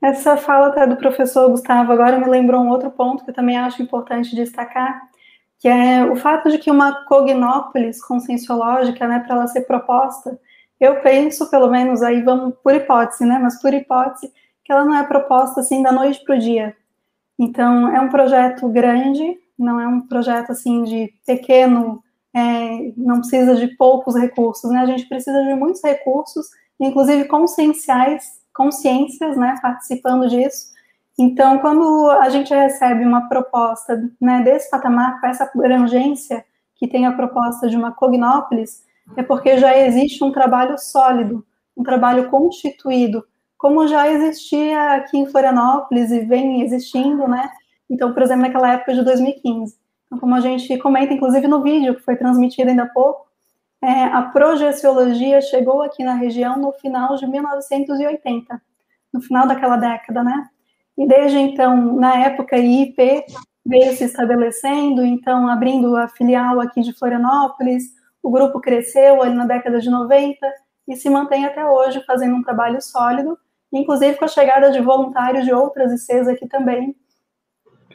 [0.00, 3.58] Essa fala até do professor Gustavo agora me lembrou um outro ponto que eu também
[3.58, 5.02] acho importante destacar,
[5.58, 10.38] que é o fato de que uma cognópolis conscienciológica, né, para ela ser proposta,
[10.80, 14.32] eu penso, pelo menos aí vamos por hipótese, né, mas por hipótese,
[14.64, 16.76] que ela não é proposta assim da noite para o dia.
[17.38, 22.02] Então, é um projeto grande, não é um projeto assim de pequeno,
[22.34, 26.46] é, não precisa de poucos recursos, né, a gente precisa de muitos recursos,
[26.78, 30.68] inclusive conscienciais, consciências, né, participando disso.
[31.18, 36.44] Então, quando a gente recebe uma proposta né, desse patamar, com essa abrangência
[36.76, 38.84] que tem a proposta de uma Cognópolis,
[39.16, 41.44] é porque já existe um trabalho sólido,
[41.76, 43.24] um trabalho constituído,
[43.56, 47.50] como já existia aqui em Florianópolis e vem existindo, né?
[47.90, 49.76] Então, por exemplo, naquela época de 2015.
[50.06, 53.26] Então, como a gente comenta, inclusive no vídeo que foi transmitido ainda há pouco,
[53.82, 58.60] é, a projeciologia chegou aqui na região no final de 1980,
[59.12, 60.48] no final daquela década, né?
[60.96, 63.24] E desde então, na época, a IIP
[63.64, 69.46] veio se estabelecendo, então abrindo a filial aqui de Florianópolis, o grupo cresceu ali na
[69.46, 70.36] década de 90
[70.86, 73.38] e se mantém até hoje fazendo um trabalho sólido,
[73.72, 76.96] inclusive com a chegada de voluntários de outras ICs aqui também,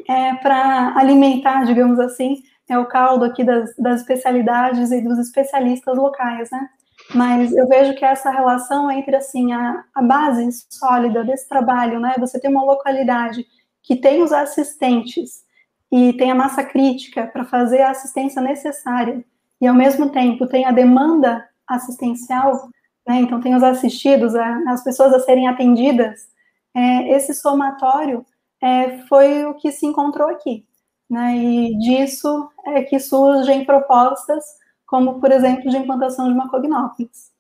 [0.08, 5.98] é, para alimentar, digamos assim, é o caldo aqui das, das especialidades e dos especialistas
[5.98, 6.70] locais, né?
[7.14, 12.16] Mas eu vejo que essa relação entre, assim, a, a base sólida desse trabalho, né?
[12.20, 13.46] Você tem uma localidade
[13.82, 15.44] que tem os assistentes
[15.92, 19.24] e tem a massa crítica para fazer a assistência necessária
[19.64, 22.68] e, ao mesmo tempo, tem a demanda assistencial,
[23.08, 23.22] né?
[23.22, 26.28] Então, tem os assistidos, as pessoas a serem atendidas.
[26.76, 28.26] É, esse somatório
[28.62, 30.68] é, foi o que se encontrou aqui.
[31.10, 31.38] Né?
[31.38, 34.44] E disso é que surgem propostas,
[34.86, 37.32] como, por exemplo, de implantação de uma cognópolis.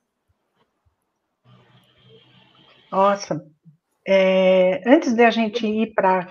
[2.89, 3.45] Nossa,
[4.07, 6.27] é, antes de a gente ir para a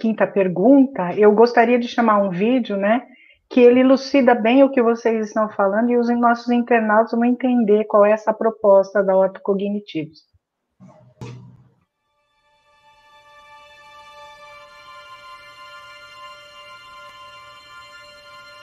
[0.00, 3.06] quinta pergunta, eu gostaria de chamar um vídeo, né,
[3.50, 7.84] que ele elucida bem o que vocês estão falando e os nossos internautas vão entender
[7.84, 10.28] qual é essa proposta da ortocognitivos.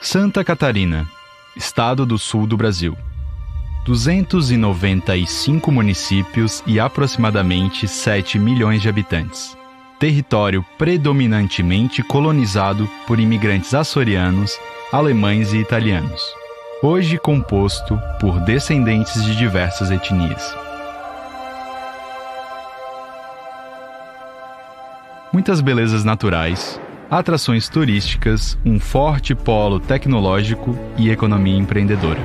[0.00, 1.04] Santa Catarina,
[1.56, 2.96] estado do sul do Brasil.
[3.84, 9.56] 295 municípios e aproximadamente 7 milhões de habitantes.
[9.98, 14.56] Território predominantemente colonizado por imigrantes açorianos,
[14.92, 16.22] alemães e italianos.
[16.80, 20.54] Hoje composto por descendentes de diversas etnias.
[25.32, 32.24] Muitas belezas naturais, atrações turísticas, um forte polo tecnológico e economia empreendedora.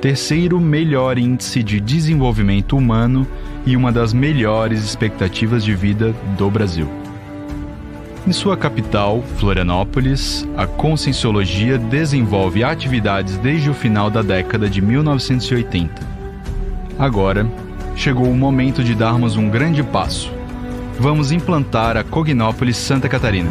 [0.00, 3.26] Terceiro melhor índice de desenvolvimento humano
[3.66, 7.05] e uma das melhores expectativas de vida do Brasil.
[8.26, 15.94] Em sua capital, Florianópolis, a Conscienciologia desenvolve atividades desde o final da década de 1980.
[16.98, 17.46] Agora,
[17.94, 20.32] chegou o momento de darmos um grande passo.
[20.98, 23.50] Vamos implantar a Cognópolis Santa Catarina.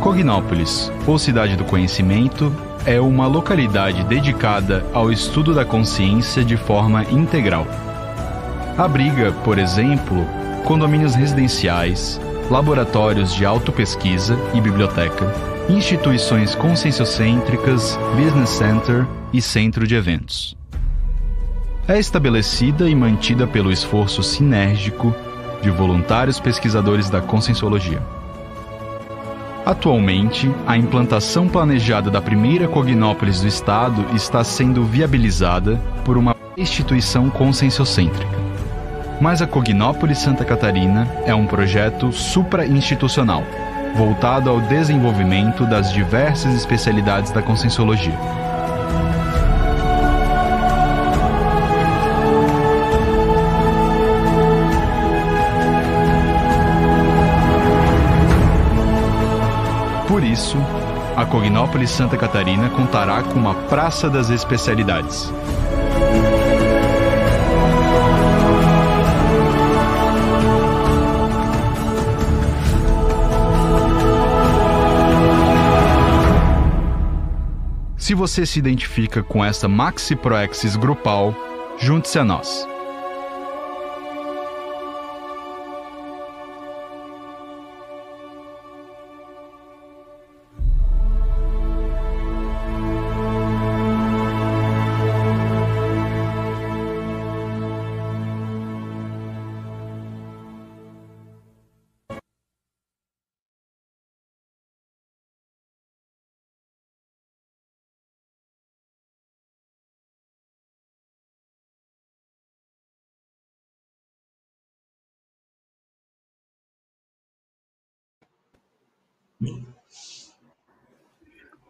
[0.00, 2.50] Cognópolis, ou Cidade do Conhecimento,
[2.88, 7.66] é uma localidade dedicada ao estudo da consciência de forma integral.
[8.78, 10.26] Abriga, por exemplo,
[10.64, 12.18] condomínios residenciais,
[12.50, 15.30] laboratórios de autopesquisa e biblioteca,
[15.68, 20.56] instituições conscienciocêntricas, business center e centro de eventos.
[21.86, 25.14] É estabelecida e mantida pelo esforço sinérgico
[25.60, 28.00] de voluntários pesquisadores da conscienciologia.
[29.68, 37.28] Atualmente, a implantação planejada da primeira Cognópolis do Estado está sendo viabilizada por uma instituição
[37.28, 38.34] conscienciocêntrica.
[39.20, 43.44] Mas a Cognópolis Santa Catarina é um projeto supra-institucional,
[43.94, 48.18] voltado ao desenvolvimento das diversas especialidades da conscienciologia.
[60.38, 60.56] Isso,
[61.16, 65.32] a Cognópolis Santa Catarina contará com uma Praça das Especialidades.
[77.96, 81.34] Se você se identifica com essa Maxi Proexis grupal,
[81.80, 82.66] junte-se a nós.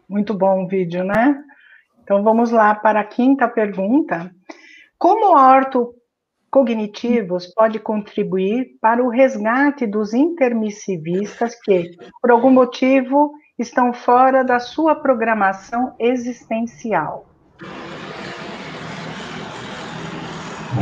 [0.08, 1.42] Muito bom o vídeo, né?
[2.02, 4.30] Então vamos lá para a quinta pergunta.
[4.96, 5.60] Como a
[6.50, 11.90] cognitivos pode contribuir para o resgate dos intermissivistas que,
[12.20, 17.26] por algum motivo, estão fora da sua programação existencial.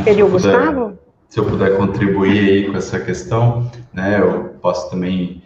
[0.03, 0.97] Seria o Gustavo?
[1.27, 5.36] Se eu puder contribuir aí com essa questão, né, eu posso também,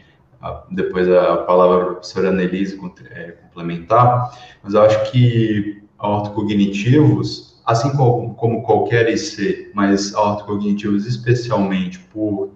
[0.72, 2.80] depois a palavra para a professora Annelise
[3.12, 12.00] é, complementar, mas eu acho que ortocognitivos, assim como, como qualquer IC, mas ortocognitivos especialmente
[12.00, 12.52] por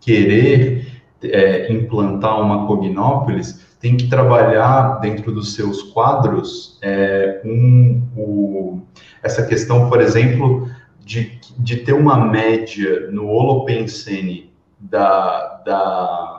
[0.00, 8.80] querer é, implantar uma cognópolis, tem que trabalhar dentro dos seus quadros é, um, o,
[9.22, 10.68] essa questão, por exemplo,
[11.04, 16.35] de, de ter uma média no Holopensene da, da,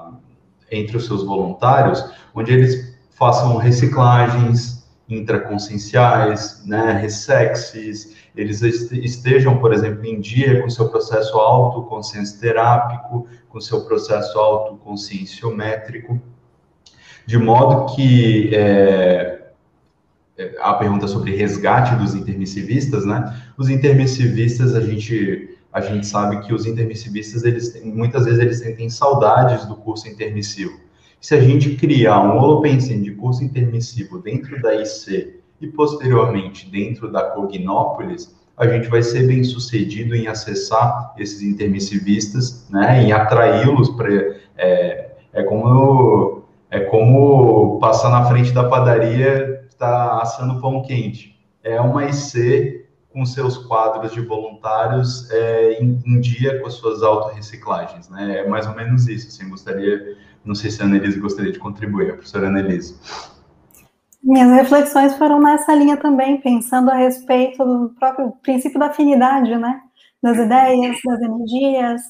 [0.72, 2.04] entre os seus voluntários,
[2.34, 4.78] onde eles façam reciclagens
[5.10, 13.60] intraconscienciais, né, ressexes, eles estejam, por exemplo, em dia com seu processo autoconsciência terápico, com
[13.60, 16.22] seu processo autoconscienciométrico,
[17.26, 19.48] de modo que é,
[20.38, 23.42] é, a pergunta sobre resgate dos intermissivistas, né?
[23.58, 28.90] Os intermissivistas, a gente a gente sabe que os intermissivistas, eles muitas vezes eles sentem
[28.90, 30.80] saudades do curso intermissivo.
[31.20, 37.12] Se a gente criar um holopensene de curso intermissivo dentro da IC e posteriormente dentro
[37.12, 43.90] da Cognópolis, a gente vai ser bem sucedido em acessar esses intermissivistas, né, em atraí-los
[43.90, 44.10] para
[44.58, 51.38] é, é como é como passar na frente da padaria está assando pão quente.
[51.64, 52.87] É uma IC
[53.18, 58.42] com seus quadros de voluntários é, em, em, dia com as suas autorreciclagens, né?
[58.42, 59.30] É mais ou menos isso.
[59.30, 60.16] Assim, gostaria,
[60.46, 62.96] não sei se a Annelise gostaria de contribuir, a professora Annelise.
[64.24, 69.82] Minhas reflexões foram nessa linha também, pensando a respeito do próprio princípio da afinidade, né?
[70.22, 72.02] Das ideias, das energias.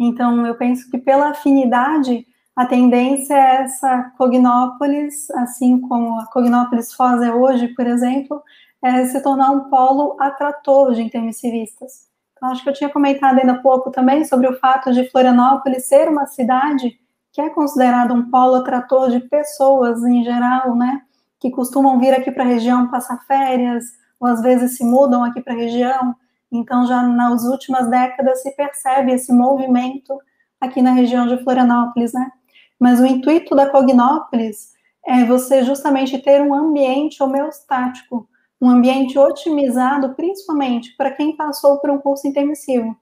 [0.00, 6.94] Então, eu penso que pela afinidade a tendência é essa Cognópolis, assim como a Cognópolis
[6.94, 8.42] Foz é hoje, por exemplo,
[8.84, 12.06] é se tornar um polo atrator de intermissivistas.
[12.36, 15.86] Então, acho que eu tinha comentado ainda há pouco também sobre o fato de Florianópolis
[15.86, 17.00] ser uma cidade
[17.32, 21.00] que é considerada um polo atrator de pessoas em geral, né,
[21.40, 23.84] que costumam vir aqui para a região passar férias,
[24.20, 26.14] ou às vezes se mudam aqui para a região.
[26.52, 30.16] Então, já nas últimas décadas se percebe esse movimento
[30.60, 32.30] aqui na região de Florianópolis, né?
[32.78, 34.74] Mas o intuito da Cognópolis
[35.06, 38.28] é você justamente ter um ambiente homeostático,
[38.60, 42.96] um ambiente otimizado, principalmente para quem passou por um curso intermissivo.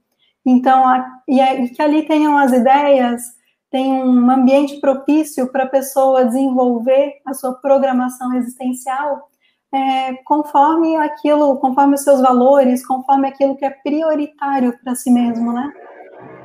[0.45, 3.23] Então, a, e, a, e, que ali tenham as ideias,
[3.71, 9.29] tem um ambiente propício para a pessoa desenvolver a sua programação existencial
[9.73, 15.53] é, conforme aquilo, conforme os seus valores, conforme aquilo que é prioritário para si mesmo,
[15.53, 15.73] né?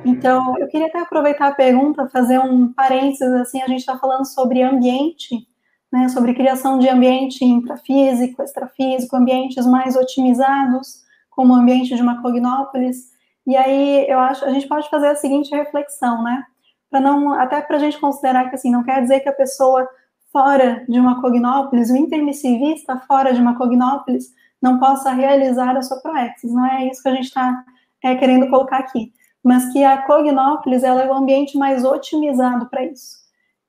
[0.04, 4.24] Então, eu queria até aproveitar a pergunta, fazer um parênteses, assim, a gente está falando
[4.24, 5.46] sobre ambiente,
[5.92, 12.20] né, sobre criação de ambiente intrafísico, extrafísico, ambientes mais otimizados, como o ambiente de uma
[12.20, 13.10] cognópolis,
[13.46, 16.44] e aí eu acho, a gente pode fazer a seguinte reflexão, né,
[16.90, 19.88] para não, até para a gente considerar que, assim, não quer dizer que a pessoa
[20.32, 24.26] fora de uma cognópolis, o intermissivista fora de uma cognópolis,
[24.60, 27.64] não possa realizar a sua proexis, não é isso que a gente está
[28.02, 29.12] é, querendo colocar aqui.
[29.42, 33.16] Mas que a Cognópolis ela é o ambiente mais otimizado para isso.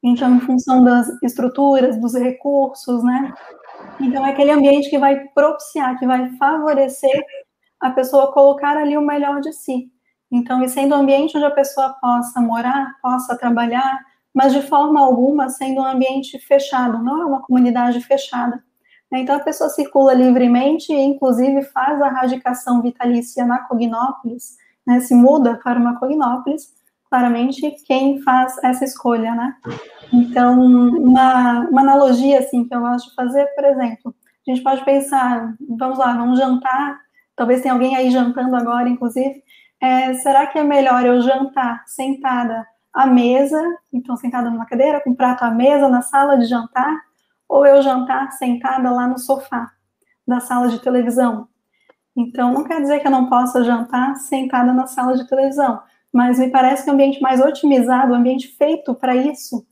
[0.04, 3.34] Então, em função das estruturas, dos recursos, né?
[4.00, 7.24] Então, é aquele ambiente que vai propiciar, que vai favorecer
[7.82, 9.92] a pessoa colocar ali o melhor de si.
[10.32, 14.00] Então, e sendo um ambiente onde a pessoa possa morar, possa trabalhar,
[14.34, 18.64] mas de forma alguma sendo um ambiente fechado, não é uma comunidade fechada.
[19.12, 25.16] Então, a pessoa circula livremente e, inclusive, faz a radicação vitalícia na Cognópolis, né, se
[25.16, 26.74] muda para uma Cognópolis,
[27.10, 29.56] claramente quem faz essa escolha, né?
[30.14, 34.16] Então, uma, uma analogia, assim, que eu gosto de fazer, por exemplo,
[34.48, 37.00] a gente pode pensar, vamos lá, vamos jantar,
[37.36, 39.44] talvez tenha alguém aí jantando agora, inclusive,
[39.82, 43.62] é, será que é melhor eu jantar sentada à mesa,
[43.94, 47.00] então sentada numa cadeira, com prato à mesa, na sala de jantar,
[47.48, 49.72] ou eu jantar sentada lá no sofá
[50.28, 51.48] da sala de televisão?
[52.16, 55.82] Então, não quer dizer que eu não possa jantar sentada na sala de televisão,
[56.14, 59.66] mas me parece que o ambiente mais otimizado, o ambiente feito para isso,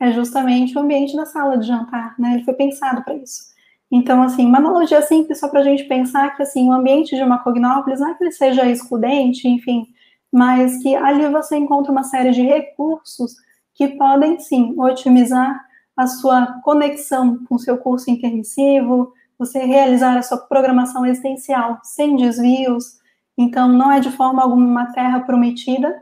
[0.00, 2.34] é justamente o ambiente da sala de jantar, né?
[2.34, 3.48] Ele foi pensado para isso.
[3.90, 7.22] Então, assim, uma analogia simples só para a gente pensar que, assim, o ambiente de
[7.22, 9.86] uma cognópolis não é que ele seja excludente, enfim,
[10.30, 13.34] mas que ali você encontra uma série de recursos
[13.74, 15.64] que podem, sim, otimizar
[15.96, 22.16] a sua conexão com o seu curso intermissivo, você realizar a sua programação existencial sem
[22.16, 22.97] desvios
[23.38, 25.94] Então, não é de forma alguma uma terra prometida.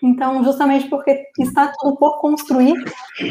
[0.00, 2.74] Então, justamente porque está tudo por construir,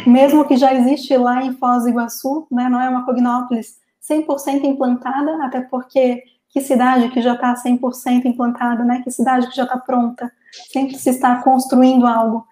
[0.06, 3.80] mesmo que já existe lá em Foz do Iguaçu, né, não é uma Cognópolis
[4.10, 9.56] 100% implantada, até porque que cidade que já está 100% implantada, né, que cidade que
[9.56, 10.32] já está pronta,
[10.72, 12.46] sempre se está construindo algo.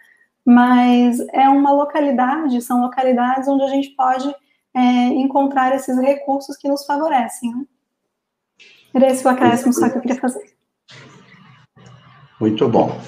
[0.46, 4.34] Mas é uma localidade, são localidades onde a gente pode
[4.74, 7.54] é, encontrar esses recursos que nos favorecem.
[7.54, 7.66] Né?
[8.94, 10.59] Era esse o acréscimo só que eu queria fazer.
[12.40, 13.00] Muito bom.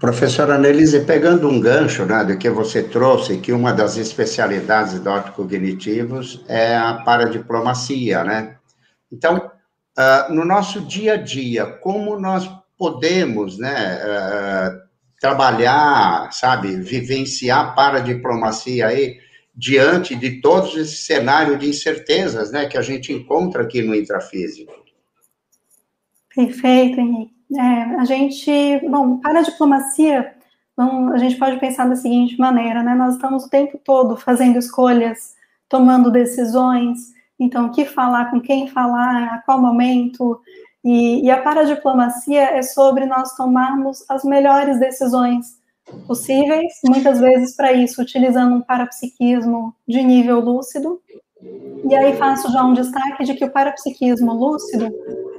[0.00, 5.10] Professora Annelise, pegando um gancho né, do que você trouxe, que uma das especialidades do
[5.10, 8.56] autocognitivos é a paradiplomacia, né?
[9.12, 9.50] Então,
[9.98, 14.80] uh, no nosso dia a dia, como nós podemos né, uh,
[15.20, 19.18] trabalhar, sabe, vivenciar paradiplomacia aí,
[19.54, 24.72] diante de todos esse cenário de incertezas, né, que a gente encontra aqui no intrafísico?
[26.34, 27.39] Perfeito, Henrique.
[27.56, 30.34] É, a gente, bom, para a diplomacia,
[31.12, 32.94] a gente pode pensar da seguinte maneira, né?
[32.94, 35.34] Nós estamos o tempo todo fazendo escolhas,
[35.68, 40.38] tomando decisões, então, o que falar, com quem falar, a qual momento,
[40.84, 45.58] e, e a paradiplomacia é sobre nós tomarmos as melhores decisões
[46.06, 51.00] possíveis, muitas vezes para isso, utilizando um parapsiquismo de nível lúcido.
[51.88, 54.86] E aí faço já um destaque de que o parapsiquismo lúcido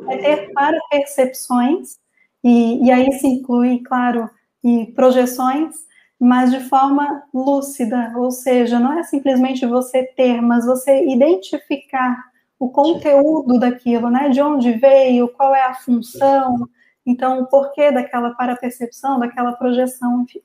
[0.10, 2.01] é ter para percepções
[2.44, 4.30] e, e aí se inclui, claro,
[4.64, 5.76] e projeções,
[6.20, 12.16] mas de forma lúcida, ou seja, não é simplesmente você ter, mas você identificar
[12.60, 14.30] o conteúdo daquilo, né?
[14.30, 16.70] De onde veio, qual é a função,
[17.06, 20.42] então o porquê daquela parapercepção, daquela projeção, enfim.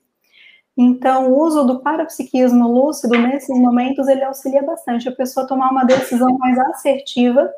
[0.76, 5.70] Então, o uso do parapsiquismo lúcido nesses momentos ele auxilia bastante a pessoa a tomar
[5.70, 7.50] uma decisão mais assertiva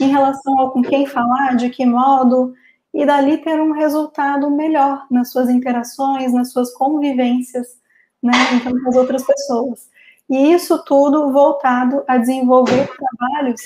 [0.00, 2.54] em relação ao com quem falar, de que modo,
[2.96, 7.78] e dali ter um resultado melhor nas suas interações, nas suas convivências,
[8.22, 9.88] né, então, com as outras pessoas.
[10.28, 13.60] E isso tudo voltado a desenvolver trabalhos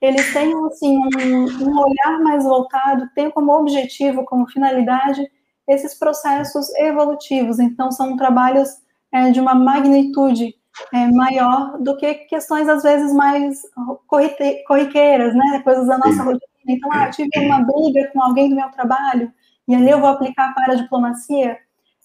[0.00, 5.28] eles tenham assim um, um olhar mais voltado, tem como objetivo, como finalidade
[5.66, 7.58] esses processos evolutivos.
[7.58, 8.68] Então, são trabalhos
[9.12, 10.54] é, de uma magnitude
[10.92, 13.60] é, maior do que questões, às vezes, mais
[14.06, 15.60] corriqueiras, né?
[15.64, 16.40] Coisas da nossa rotina.
[16.68, 19.32] Então, ah, tive uma briga com alguém do meu trabalho
[19.66, 21.58] e ali eu vou aplicar para a diplomacia.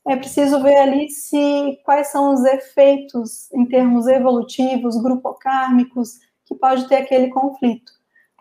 [0.07, 6.88] É preciso ver ali se quais são os efeitos em termos evolutivos, grupocármicos, que pode
[6.88, 7.91] ter aquele conflito.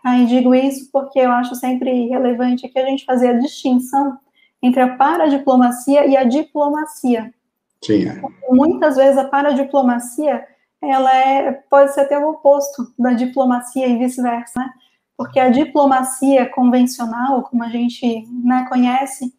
[0.03, 4.17] Aí digo isso porque eu acho sempre relevante que a gente fazer a distinção
[4.61, 7.33] entre a paradiplomacia e a diplomacia.
[7.81, 8.07] Sim.
[8.07, 8.21] É.
[8.49, 10.45] Muitas vezes a paradiplomacia
[10.81, 14.69] ela é, pode ser até o oposto da diplomacia e vice-versa, né?
[15.17, 19.33] Porque a diplomacia convencional, como a gente né, conhece,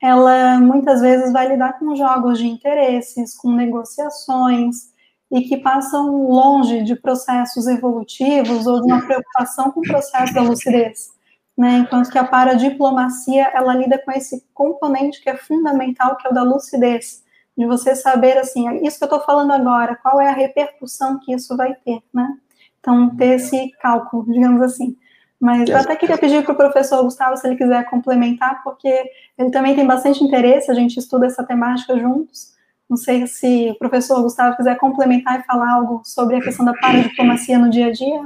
[0.00, 4.92] ela muitas vezes vai lidar com jogos de interesses, com negociações,
[5.30, 10.42] e que passam longe de processos evolutivos ou de uma preocupação com o processo da
[10.42, 11.10] lucidez.
[11.56, 16.30] Né, enquanto que a paradiplomacia, ela lida com esse componente que é fundamental, que é
[16.30, 17.22] o da lucidez,
[17.56, 21.32] de você saber, assim, isso que eu estou falando agora, qual é a repercussão que
[21.34, 22.36] isso vai ter, né?
[22.80, 24.96] Então, ter esse cálculo, digamos assim.
[25.42, 29.50] Mas eu até queria pedir para o professor Gustavo, se ele quiser complementar, porque ele
[29.50, 32.52] também tem bastante interesse, a gente estuda essa temática juntos,
[32.88, 36.72] não sei se o professor Gustavo quiser complementar e falar algo sobre a questão da
[36.74, 38.20] paradiplomacia no dia a dia.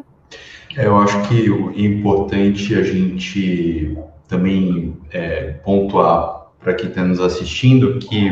[0.76, 3.96] É, eu acho que o importante a gente
[4.28, 8.28] também é, pontuar para quem está nos assistindo que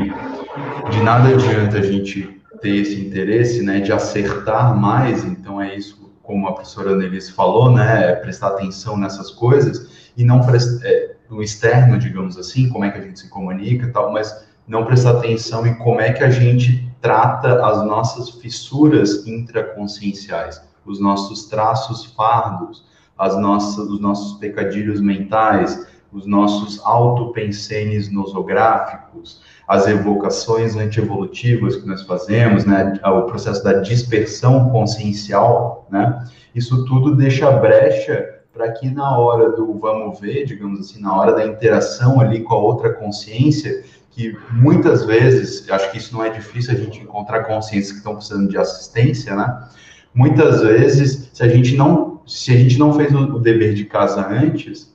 [0.91, 2.29] de nada adianta a gente
[2.61, 7.71] ter esse interesse né, de acertar mais, então é isso, como a professora Annelise falou,
[7.71, 10.41] né, é prestar atenção nessas coisas e não
[10.83, 14.45] é, no externo, digamos assim, como é que a gente se comunica e tal, mas
[14.67, 20.99] não prestar atenção em como é que a gente trata as nossas fissuras intraconscienciais, os
[20.99, 22.87] nossos traços fardos,
[23.19, 32.03] as nossas, os nossos pecadilhos mentais, os nossos autopensenes nosográficos, as evocações antievolutivas que nós
[32.03, 39.19] fazemos, né, o processo da dispersão consciencial, né, isso tudo deixa brecha para que na
[39.19, 43.83] hora do vamos ver, digamos assim, na hora da interação ali com a outra consciência,
[44.11, 48.15] que muitas vezes, acho que isso não é difícil a gente encontrar consciências que estão
[48.15, 49.69] precisando de assistência, né?
[50.15, 54.25] Muitas vezes, se a gente não, se a gente não fez o dever de casa
[54.29, 54.94] antes,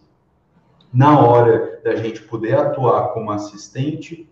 [0.92, 4.30] na hora da gente poder atuar como assistente,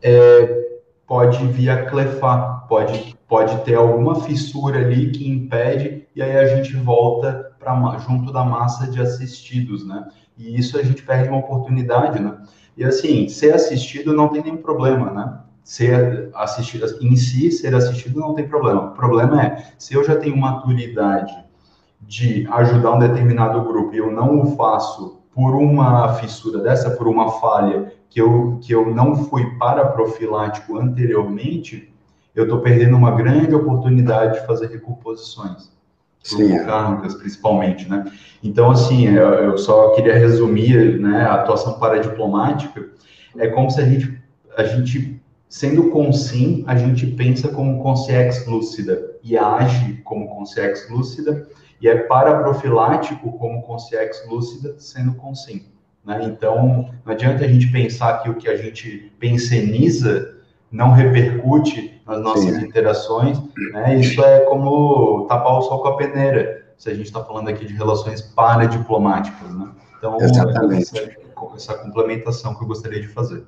[0.00, 0.72] é,
[1.06, 6.56] pode vir a clefar, pode, pode ter alguma fissura ali que impede, e aí a
[6.56, 10.08] gente volta para junto da massa de assistidos, né?
[10.36, 12.38] E isso a gente perde uma oportunidade, né?
[12.76, 15.38] E assim, ser assistido não tem nenhum problema, né?
[15.62, 18.86] Ser assistido em si, ser assistido não tem problema.
[18.86, 21.32] O problema é se eu já tenho maturidade
[22.00, 27.08] de ajudar um determinado grupo e eu não o faço por uma fissura dessa, por
[27.08, 31.92] uma falha que eu, que eu não fui para profilático anteriormente,
[32.34, 35.70] eu estou perdendo uma grande oportunidade de fazer recomposições.
[36.64, 38.04] Kármicas, principalmente, né?
[38.42, 42.90] Então, assim, eu só queria resumir, né, a atuação paradiplomática
[43.36, 44.22] é como se a gente,
[44.56, 51.46] a gente sendo consim, a gente pensa como consciex lúcida e age como consciex lúcida
[51.82, 55.66] e é paraprofilático como consciex lúcida sendo consim.
[56.04, 56.20] Né?
[56.24, 60.36] Então, não adianta a gente pensar que o que a gente penseniza
[60.70, 62.64] não repercute nas nossas Sim.
[62.64, 63.38] interações,
[63.72, 63.96] né?
[63.96, 67.66] Isso é como tapar o sol com a peneira, se a gente está falando aqui
[67.66, 69.68] de relações paradiplomáticas, né?
[69.98, 70.98] Então, Exatamente.
[70.98, 71.10] Essa,
[71.56, 73.44] essa complementação que eu gostaria de fazer.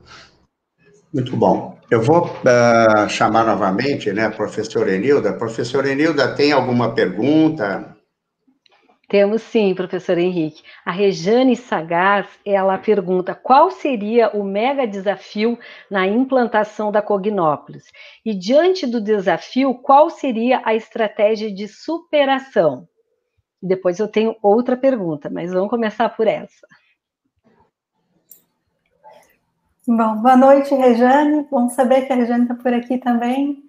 [1.12, 1.78] Muito bom.
[1.90, 5.32] Eu vou uh, chamar novamente, né, a professora Enilda.
[5.32, 7.93] Professora Enilda, tem alguma pergunta?
[9.08, 10.62] Temos sim, professor Henrique.
[10.84, 15.58] A Rejane Sagaz, ela pergunta qual seria o mega desafio
[15.90, 17.84] na implantação da Cognópolis?
[18.24, 22.88] E diante do desafio, qual seria a estratégia de superação?
[23.62, 26.66] Depois eu tenho outra pergunta, mas vamos começar por essa.
[29.86, 31.46] Bom, boa noite, Rejane.
[31.50, 33.62] Bom saber que a Rejane está por aqui também.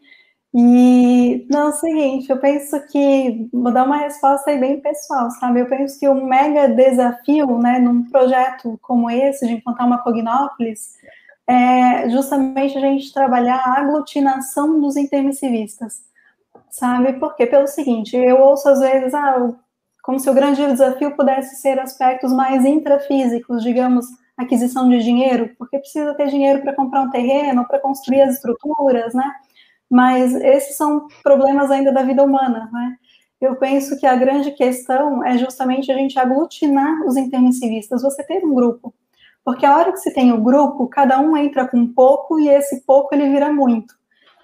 [0.57, 5.29] E, não, é o seguinte, eu penso que, vou dar uma resposta aí bem pessoal,
[5.31, 5.59] sabe?
[5.59, 10.93] Eu penso que um mega desafio, né, num projeto como esse, de implantar uma Cognópolis,
[11.45, 16.03] é justamente a gente trabalhar a aglutinação dos intermissivistas,
[16.69, 17.13] sabe?
[17.19, 19.51] Porque, pelo seguinte, eu ouço às vezes, ah,
[20.03, 24.05] como se o grande desafio pudesse ser aspectos mais intrafísicos, digamos,
[24.37, 29.13] aquisição de dinheiro, porque precisa ter dinheiro para comprar um terreno, para construir as estruturas,
[29.13, 29.29] né?
[29.89, 32.95] Mas esses são problemas ainda da vida humana, né?
[33.39, 38.43] Eu penso que a grande questão é justamente a gente aglutinar os intermissivistas, você ter
[38.43, 38.93] um grupo.
[39.43, 42.81] Porque a hora que se tem o grupo, cada um entra com pouco e esse
[42.85, 43.93] pouco ele vira muito.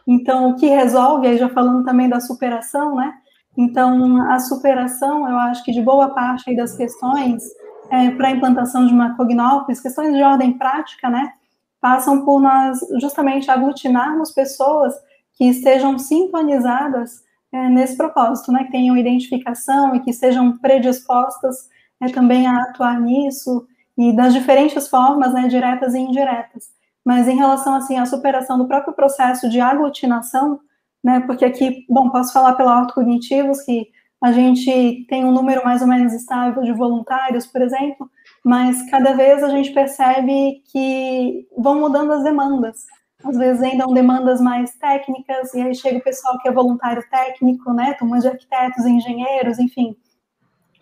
[0.06, 3.14] Então, o que resolve, aí já falando também da superação, né?
[3.58, 7.44] Então, a superação, eu acho que de boa parte aí das questões
[7.90, 11.34] é, para a implantação de uma cognópolis, questões de ordem prática, né?
[11.80, 14.94] Passam por nós justamente aglutinarmos pessoas
[15.36, 21.70] que estejam sintonizadas é, nesse propósito, né, que tenham identificação e que estejam predispostas
[22.00, 23.68] é, também a atuar nisso
[23.98, 26.70] e das diferentes formas, né, diretas e indiretas.
[27.04, 30.60] Mas em relação assim à superação do próprio processo de aglutinação,
[31.04, 33.88] né, porque aqui, bom, posso falar pela autocognitivos que
[34.22, 38.10] a gente tem um número mais ou menos estável de voluntários, por exemplo,
[38.46, 42.86] mas cada vez a gente percebe que vão mudando as demandas
[43.24, 47.04] às vezes ainda são demandas mais técnicas, e aí chega o pessoal que é voluntário
[47.10, 49.96] técnico, né, turmas de arquitetos, engenheiros, enfim.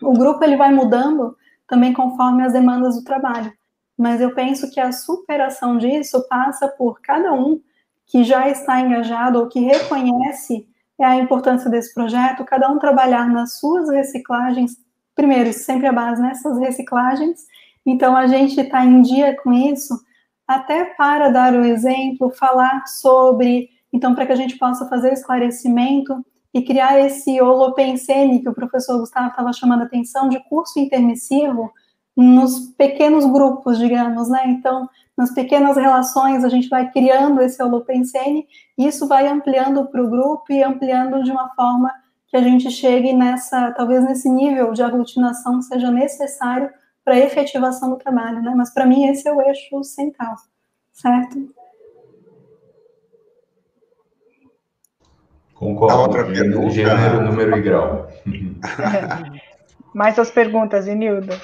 [0.02, 1.36] O grupo ele vai mudando
[1.68, 3.52] também conforme as demandas do trabalho.
[3.96, 7.60] Mas eu penso que a superação disso passa por cada um
[8.06, 10.66] que já está engajado ou que reconhece
[10.98, 14.76] a importância desse projeto, cada um trabalhar nas suas reciclagens,
[15.14, 17.46] primeiro, sempre a base nessas reciclagens,
[17.86, 19.94] então a gente está em dia com isso,
[20.50, 26.26] até para dar o exemplo, falar sobre, então, para que a gente possa fazer esclarecimento
[26.52, 31.70] e criar esse holopensene que o professor Gustavo estava chamando a atenção de curso intermissivo
[32.16, 34.42] nos pequenos grupos, digamos, né?
[34.48, 38.44] Então, nas pequenas relações, a gente vai criando esse holopensene
[38.76, 41.92] e isso vai ampliando para o grupo e ampliando de uma forma
[42.26, 46.68] que a gente chegue nessa, talvez nesse nível de aglutinação que seja necessário
[47.04, 48.52] para a efetivação do trabalho, né?
[48.56, 50.34] Mas para mim esse é o eixo central,
[50.92, 51.52] certo?
[55.54, 55.94] Concordo.
[55.94, 56.70] A outra pergunta.
[56.70, 58.08] Gênero, número e grau.
[59.92, 61.38] Mais as perguntas, Inilda.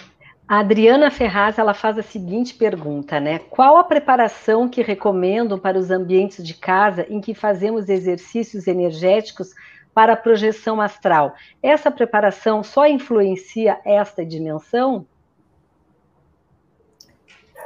[0.49, 3.41] A Adriana Ferraz ela faz a seguinte pergunta, né?
[3.51, 9.51] Qual a preparação que recomendam para os ambientes de casa em que fazemos exercícios energéticos
[9.93, 11.35] para a projeção astral?
[11.63, 15.05] Essa preparação só influencia esta dimensão?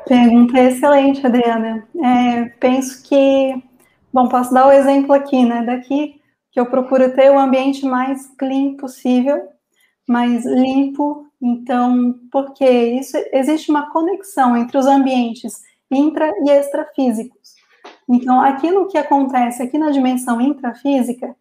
[0.07, 1.87] Pergunta excelente, Adriana.
[2.03, 3.63] É, penso que,
[4.13, 5.63] bom, posso dar o exemplo aqui, né?
[5.65, 6.21] Daqui
[6.51, 9.41] que eu procuro ter o ambiente mais clean possível,
[10.07, 11.27] mais limpo.
[11.41, 17.55] Então, porque isso existe uma conexão entre os ambientes intra e extrafísicos.
[18.09, 21.35] Então, aquilo que acontece aqui na dimensão intrafísica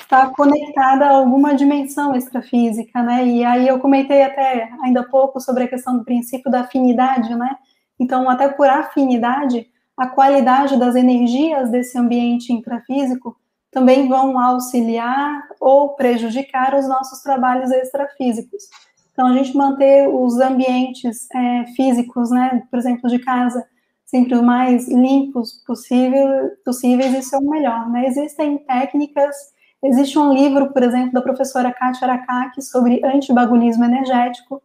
[0.00, 3.26] está conectada a alguma dimensão extrafísica, né?
[3.26, 7.34] E aí eu comentei até ainda há pouco sobre a questão do princípio da afinidade,
[7.34, 7.56] né?
[8.02, 9.64] Então, até por afinidade,
[9.96, 13.36] a qualidade das energias desse ambiente intrafísico
[13.70, 18.64] também vão auxiliar ou prejudicar os nossos trabalhos extrafísicos.
[19.12, 23.64] Então, a gente manter os ambientes é, físicos, né, por exemplo, de casa,
[24.04, 27.88] sempre o mais limpos possível, possíveis, isso é o melhor.
[27.88, 28.08] Né?
[28.08, 29.36] Existem técnicas,
[29.80, 34.60] existe um livro, por exemplo, da professora Kátia Arakaki sobre antibagulismo energético,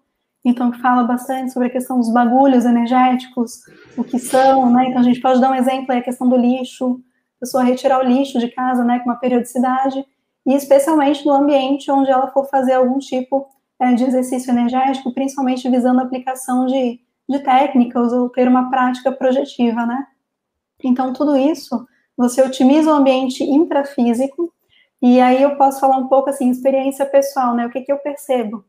[0.49, 3.61] então fala bastante sobre a questão dos bagulhos energéticos,
[3.97, 4.87] o que são, né?
[4.87, 7.01] Então a gente pode dar um exemplo aí, a questão do lixo,
[7.37, 10.03] a pessoa retirar o lixo de casa, né, com uma periodicidade,
[10.45, 13.47] e especialmente no ambiente onde ela for fazer algum tipo
[13.79, 19.11] é, de exercício energético, principalmente visando a aplicação de de técnicas ou ter uma prática
[19.11, 20.07] projetiva, né?
[20.83, 21.85] Então, tudo isso,
[22.15, 24.53] você otimiza o ambiente intrafísico,
[25.01, 27.65] e aí eu posso falar um pouco, assim, experiência pessoal, né?
[27.65, 28.63] O que, que eu percebo?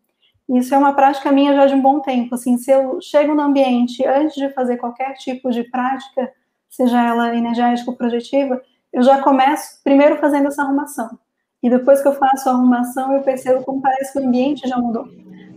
[0.49, 3.43] Isso é uma prática minha já de um bom tempo, assim, se eu chego no
[3.43, 6.33] ambiente antes de fazer qualquer tipo de prática,
[6.71, 8.61] seja ela energética ou projetiva,
[8.93, 11.19] eu já começo primeiro fazendo essa arrumação.
[11.63, 14.79] E depois que eu faço a arrumação, eu percebo como parece que o ambiente já
[14.79, 15.07] mudou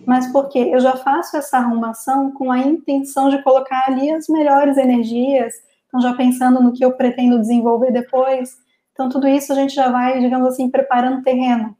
[0.06, 4.78] mas porque eu já faço essa arrumação com a intenção de colocar ali as melhores
[4.78, 5.54] energias,
[5.88, 8.58] então já pensando no que eu pretendo desenvolver depois.
[8.92, 11.76] Então tudo isso a gente já vai, digamos assim, preparando o terreno,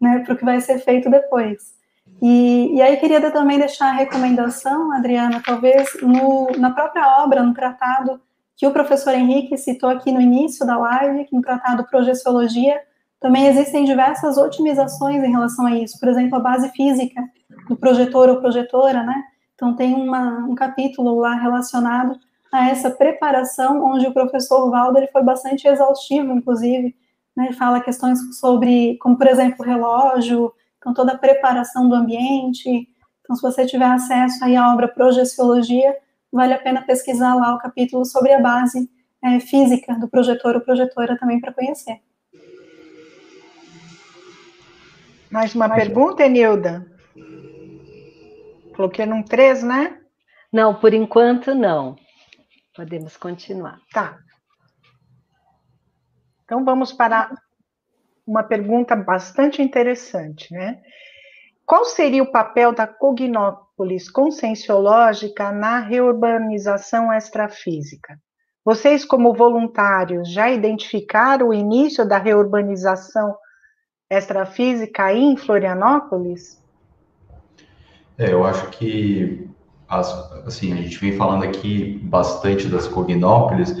[0.00, 1.74] né, para o que vai ser feito depois.
[2.22, 7.52] E, e aí queria também deixar a recomendação, Adriana, talvez no, na própria obra, no
[7.52, 8.20] tratado
[8.56, 12.80] que o professor Henrique citou aqui no início da live, que no tratado Projeciologia,
[13.18, 15.98] também existem diversas otimizações em relação a isso.
[15.98, 17.20] Por exemplo, a base física,
[17.68, 19.24] do projetor ou projetora, né?
[19.56, 22.16] Então tem uma, um capítulo lá relacionado
[22.52, 26.94] a essa preparação, onde o professor Valdo ele foi bastante exaustivo, inclusive,
[27.36, 27.52] né?
[27.52, 30.52] Fala questões sobre, como por exemplo, relógio,
[30.82, 32.88] então toda a preparação do ambiente.
[33.20, 35.96] Então, se você tiver acesso aí à obra Projeciologia,
[36.30, 38.90] vale a pena pesquisar lá o capítulo sobre a base
[39.22, 42.00] é, física do projetor ou projetora também para conhecer.
[45.30, 46.84] Mais uma Mais pergunta, Enilda?
[48.74, 50.00] Coloquei num 3, né?
[50.52, 51.96] Não, por enquanto não.
[52.74, 53.78] Podemos continuar.
[53.92, 54.18] Tá.
[56.44, 57.30] Então vamos para
[58.26, 60.80] uma pergunta bastante interessante, né?
[61.64, 68.18] Qual seria o papel da Cognópolis conscienciológica na reurbanização extrafísica?
[68.64, 73.34] Vocês, como voluntários, já identificaram o início da reurbanização
[74.10, 76.62] extrafísica aí em Florianópolis?
[78.18, 79.48] É, eu acho que
[79.88, 80.12] as,
[80.46, 83.74] assim, a gente vem falando aqui bastante das cognópolis,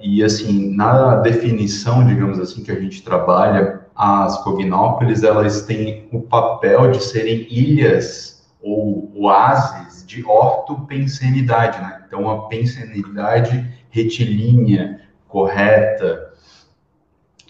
[0.00, 6.20] e assim, na definição, digamos assim, que a gente trabalha, as cognópolis, elas têm o
[6.20, 12.02] papel de serem ilhas ou oásis de ortopensenidade, né?
[12.06, 16.32] Então, a pensenidade retilínea, correta,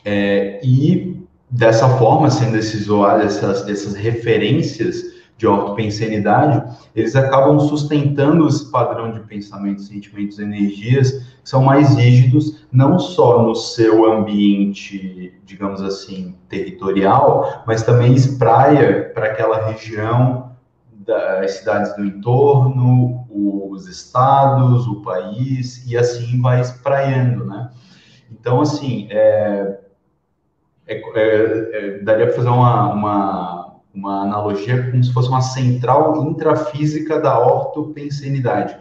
[0.05, 6.62] é, e dessa forma, sendo esses oásis, essas, essas referências de ortopensenidade,
[6.95, 11.11] eles acabam sustentando esse padrão de pensamentos, sentimentos, energias
[11.43, 19.11] que são mais rígidos, não só no seu ambiente, digamos assim, territorial, mas também espraia
[19.12, 20.53] para aquela região
[20.93, 27.68] das cidades do entorno, os estados, o país, e assim vai espraiando, né?
[28.30, 29.80] Então, assim, é,
[30.86, 33.61] é, é, é daria para fazer uma, uma
[33.95, 38.76] uma analogia como se fosse uma central intrafísica da ortopensenidade.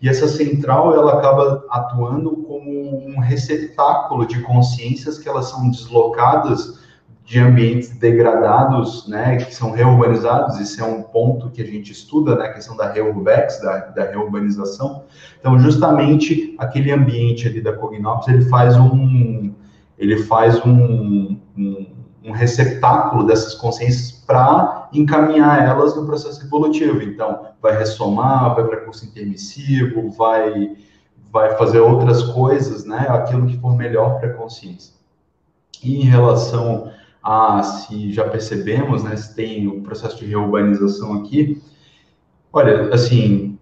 [0.00, 6.78] E essa central, ela acaba atuando como um receptáculo de consciências que elas são deslocadas
[7.26, 12.36] de ambientes degradados, né, que são reurbanizados, isso é um ponto que a gente estuda,
[12.36, 15.02] né, a questão da reurbex, da, da reurbanização.
[15.40, 19.52] Então, justamente aquele ambiente ali da Cognópolis, ele faz um,
[19.98, 21.36] ele faz um,
[22.26, 27.00] um receptáculo dessas consciências para encaminhar elas no processo evolutivo.
[27.00, 30.76] Então, vai ressomar, vai para curso intermissivo, vai,
[31.32, 33.06] vai fazer outras coisas, né?
[33.08, 34.92] Aquilo que for melhor para a consciência.
[35.82, 36.90] E em relação
[37.22, 39.14] a se já percebemos, né?
[39.16, 41.62] Se tem o processo de reurbanização aqui,
[42.52, 43.56] olha, assim,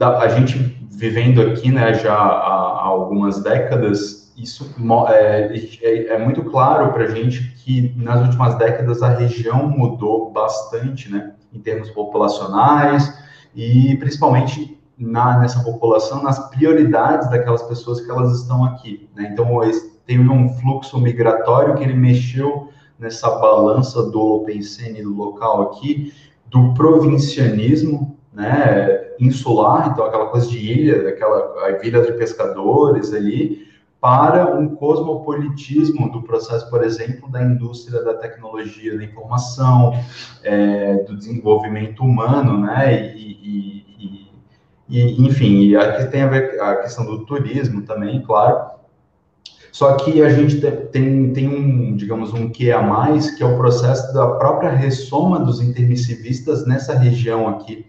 [0.00, 4.72] a gente vivendo aqui, né, já há algumas décadas, isso
[5.08, 10.30] é, é, é muito claro para a gente que nas últimas décadas a região mudou
[10.30, 13.12] bastante, né, em termos populacionais
[13.54, 19.30] e principalmente na, nessa população, nas prioridades daquelas pessoas que elas estão aqui, né?
[19.32, 19.60] Então,
[20.04, 22.68] tem um fluxo migratório que ele mexeu
[22.98, 26.12] nessa balança do Holopensene local aqui,
[26.46, 33.67] do provincianismo, né, insular, então aquela coisa de ilha, aquela vida de pescadores ali,
[34.00, 39.92] para um cosmopolitismo do processo, por exemplo, da indústria da tecnologia da informação,
[40.44, 44.32] é, do desenvolvimento humano, né, e, e,
[44.88, 48.78] e, enfim, aqui tem a ver a questão do turismo também, claro,
[49.72, 53.56] só que a gente tem, tem um, digamos, um que a mais, que é o
[53.56, 57.86] processo da própria ressoma dos intermissivistas nessa região aqui,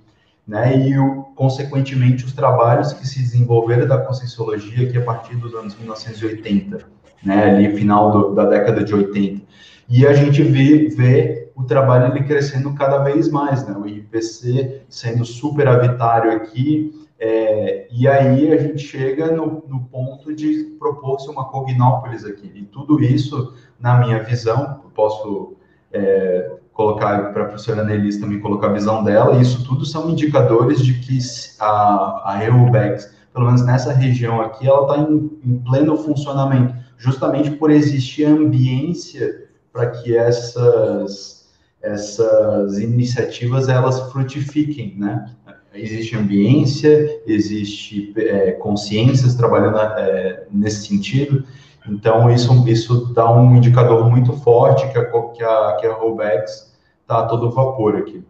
[0.50, 5.54] né, e, o, consequentemente, os trabalhos que se desenvolveram da Conscienciologia aqui a partir dos
[5.54, 6.80] anos 1980,
[7.24, 9.45] né, ali final do, da década de 80.
[9.88, 14.82] E a gente vê, vê o trabalho ele crescendo cada vez mais, né, o IPC
[14.89, 21.45] sendo superavitário aqui, é, e aí a gente chega no, no ponto de propor-se uma
[21.45, 22.52] cognópolis aqui.
[22.56, 25.58] E tudo isso, na minha visão, posso
[25.93, 30.82] é, colocar para a professora Nelis também colocar a visão dela, isso tudo são indicadores
[30.82, 31.20] de que
[31.60, 37.52] a, a EUBEX, pelo menos nessa região aqui, ela está em, em, pleno funcionamento, justamente
[37.52, 41.50] por existir ambiência para que essas,
[41.82, 45.26] essas iniciativas elas frutifiquem, né?
[45.74, 51.44] Existe ambiência, existe é, consciências trabalhando é, nesse sentido,
[51.90, 56.68] então isso, isso dá um indicador muito forte que a, que a, que a Robex
[57.10, 58.24] está todo vapor aqui.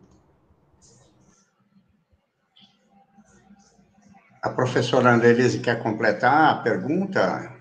[4.42, 7.58] A professora Andrelise quer completar a pergunta?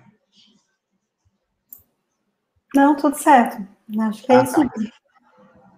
[2.73, 3.67] Não, tudo certo.
[3.99, 4.55] Acho que é ah, isso.
[4.55, 4.69] Tá.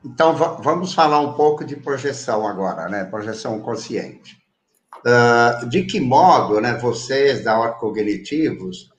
[0.06, 3.06] Então, vamos falar um pouco de projeção agora, né?
[3.06, 4.38] Projeção consciente.
[5.00, 8.92] Uh, de que modo, né, vocês da Orto Cognitivos,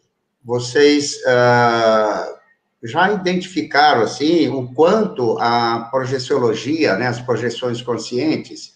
[0.42, 2.41] vocês uh,
[2.82, 8.72] já identificaram assim o quanto a projeciologia, né, as projeções conscientes,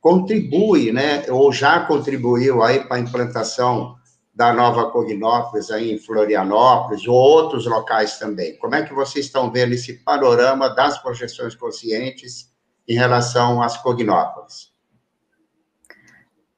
[0.00, 3.96] contribui, né, ou já contribuiu aí para a implantação
[4.32, 8.56] da nova Cognópolis aí em Florianópolis ou outros locais também.
[8.58, 12.48] Como é que vocês estão vendo esse panorama das projeções conscientes
[12.86, 14.72] em relação às Cognópolis?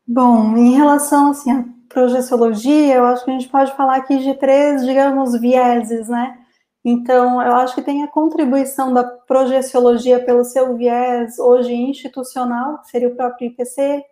[0.07, 4.35] Bom, em relação assim à projeciologia, eu acho que a gente pode falar aqui de
[4.35, 6.40] três, digamos, vieses, né?
[6.85, 12.91] Então, eu acho que tem a contribuição da projeciologia pelo seu viés hoje institucional, que
[12.91, 14.03] seria o próprio IPC,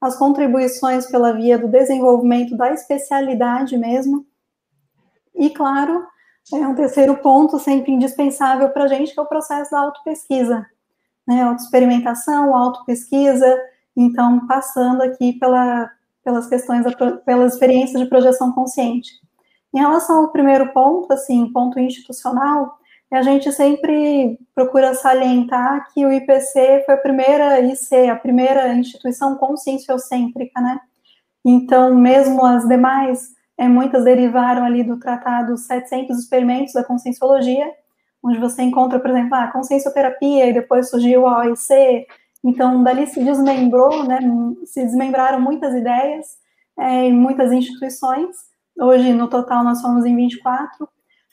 [0.00, 4.26] as contribuições pela via do desenvolvimento da especialidade mesmo,
[5.36, 6.06] e, claro,
[6.54, 10.66] é um terceiro ponto sempre indispensável para a gente, que é o processo da autopesquisa,
[11.26, 13.54] né, autoexperimentação, autopesquisa,
[13.94, 15.90] então, passando aqui pela,
[16.24, 19.10] pelas questões, da, pelas experiências de projeção consciente.
[19.74, 22.78] Em relação ao primeiro ponto, assim, ponto institucional,
[23.12, 29.36] a gente sempre procura salientar que o IPC foi a primeira IC, a primeira instituição
[29.36, 30.80] conscienciocêntrica, né?
[31.44, 37.70] Então, mesmo as demais, é, muitas derivaram ali do tratado 700 experimentos da conscienciologia,
[38.22, 42.06] onde você encontra, por exemplo, a consciencioterapia, e depois surgiu a OIC,
[42.44, 44.18] então, dali se desmembrou, né,
[44.64, 46.36] se desmembraram muitas ideias
[46.78, 48.36] é, muitas instituições,
[48.78, 50.88] Hoje, no total, nós somos em 24,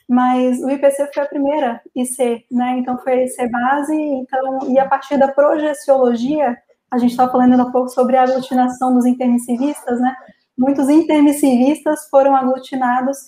[0.08, 2.78] mas o IPC foi a primeira IC, né?
[2.78, 6.56] Então, foi a IC base, então, e a partir da projeciologia,
[6.90, 10.14] a gente estava falando há pouco sobre a aglutinação dos intermissivistas, né?
[10.56, 13.18] Muitos intermissivistas foram aglutinados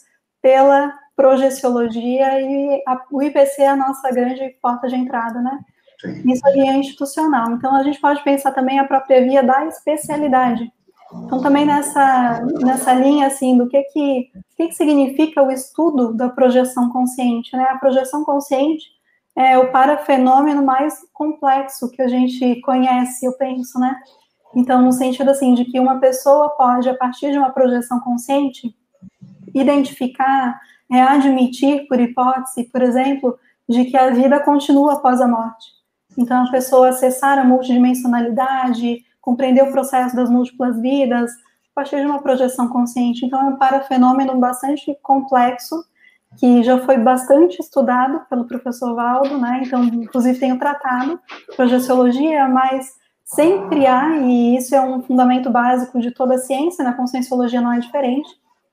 [0.41, 5.59] pela projeciologia e a, o IPC é a nossa grande porta de entrada, né?
[6.01, 6.31] Sim.
[6.31, 7.51] Isso ali é institucional.
[7.53, 10.71] Então, a gente pode pensar também a própria via da especialidade.
[11.13, 16.29] Então, também nessa, nessa linha, assim, do que que, que que significa o estudo da
[16.29, 17.65] projeção consciente, né?
[17.71, 18.85] A projeção consciente
[19.37, 23.97] é o parafenômeno mais complexo que a gente conhece, eu penso, né?
[24.55, 28.75] Então, no sentido, assim, de que uma pessoa pode, a partir de uma projeção consciente,
[29.55, 30.59] identificar,
[30.91, 33.39] é, admitir, por hipótese, por exemplo,
[33.69, 35.67] de que a vida continua após a morte.
[36.17, 42.07] Então, a pessoa acessar a multidimensionalidade, compreender o processo das múltiplas vidas a partir de
[42.07, 43.27] uma projeção consciente.
[43.27, 45.85] Então, é um parafenômeno bastante complexo,
[46.39, 49.63] que já foi bastante estudado pelo professor Valdo, né?
[49.67, 51.19] Então, inclusive, tenho tratado
[51.57, 56.93] projeciologia, mas sempre há, e isso é um fundamento básico de toda a ciência, na
[56.93, 58.29] conscienciologia não é diferente,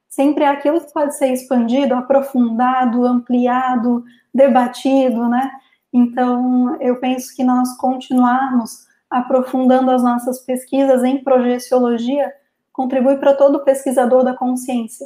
[0.07, 5.51] sempre há aquilo que pode ser expandido, aprofundado, ampliado, debatido, né?
[5.91, 12.33] Então, eu penso que nós continuarmos aprofundando as nossas pesquisas em projeciologia,
[12.71, 15.05] contribui para todo pesquisador da consciência.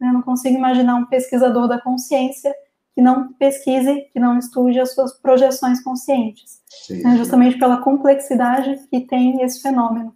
[0.00, 2.52] Eu não consigo imaginar um pesquisador da consciência
[2.94, 6.60] que não pesquise, que não estude as suas projeções conscientes,
[7.02, 10.14] né, justamente pela complexidade que tem esse fenômeno.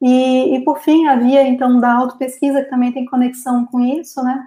[0.00, 4.22] E, e por fim, a via, então, da autopesquisa, que também tem conexão com isso,
[4.22, 4.46] né,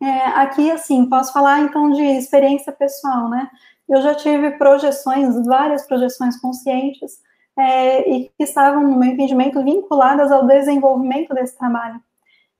[0.00, 3.48] é, aqui, assim, posso falar, então, de experiência pessoal, né,
[3.88, 7.20] eu já tive projeções, várias projeções conscientes,
[7.58, 12.00] é, e que estavam, no meu entendimento, vinculadas ao desenvolvimento desse trabalho.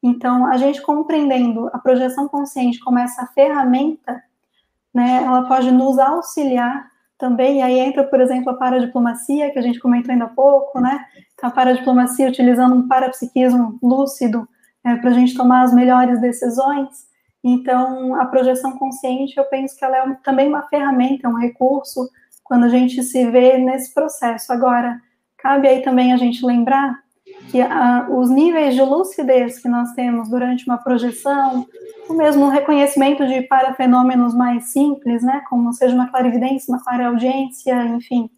[0.02, 4.22] Então, a gente compreendendo a projeção consciente como essa ferramenta
[4.92, 9.62] né, ela pode nos auxiliar também, e aí entra, por exemplo, a paradiplomacia, que a
[9.62, 14.46] gente comentou ainda há pouco, né, então, a paradiplomacia utilizando um parapsiquismo lúcido
[14.84, 17.06] é, para a gente tomar as melhores decisões,
[17.44, 22.08] então, a projeção consciente, eu penso que ela é também uma ferramenta, um recurso,
[22.52, 24.52] quando a gente se vê nesse processo.
[24.52, 25.00] Agora,
[25.38, 26.98] cabe aí também a gente lembrar
[27.50, 31.66] que a, os níveis de lucidez que nós temos durante uma projeção,
[32.06, 38.28] ou mesmo reconhecimento de parafenômenos mais simples, né, como seja uma clarividência, uma clareaudiência, enfim,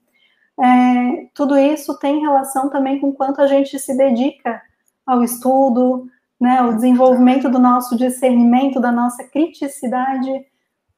[0.63, 4.63] é, tudo isso tem relação também com quanto a gente se dedica
[5.05, 6.07] ao estudo,
[6.41, 10.31] né, o desenvolvimento do nosso discernimento, da nossa criticidade,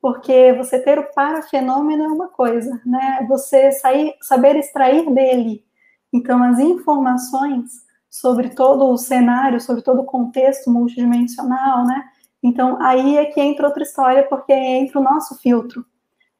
[0.06, 5.64] porque você ter o parafenômeno é uma coisa, né, você sair, saber extrair dele,
[6.12, 7.72] então as informações
[8.08, 12.04] sobre todo o cenário, sobre todo o contexto multidimensional, né?
[12.40, 15.84] Então, aí é que entra outra história, porque entra o nosso filtro,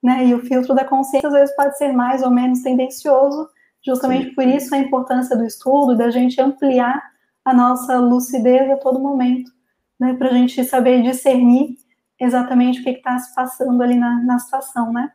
[0.01, 0.25] né?
[0.27, 3.49] E o filtro da consciência, às vezes, pode ser mais ou menos tendencioso,
[3.85, 4.35] justamente Sim.
[4.37, 7.03] por isso a importância do estudo, da gente ampliar
[7.45, 9.51] a nossa lucidez a todo momento,
[9.99, 10.15] né?
[10.15, 11.85] Para a gente saber discernir
[12.19, 15.11] exatamente o que está se passando ali na, na situação, né?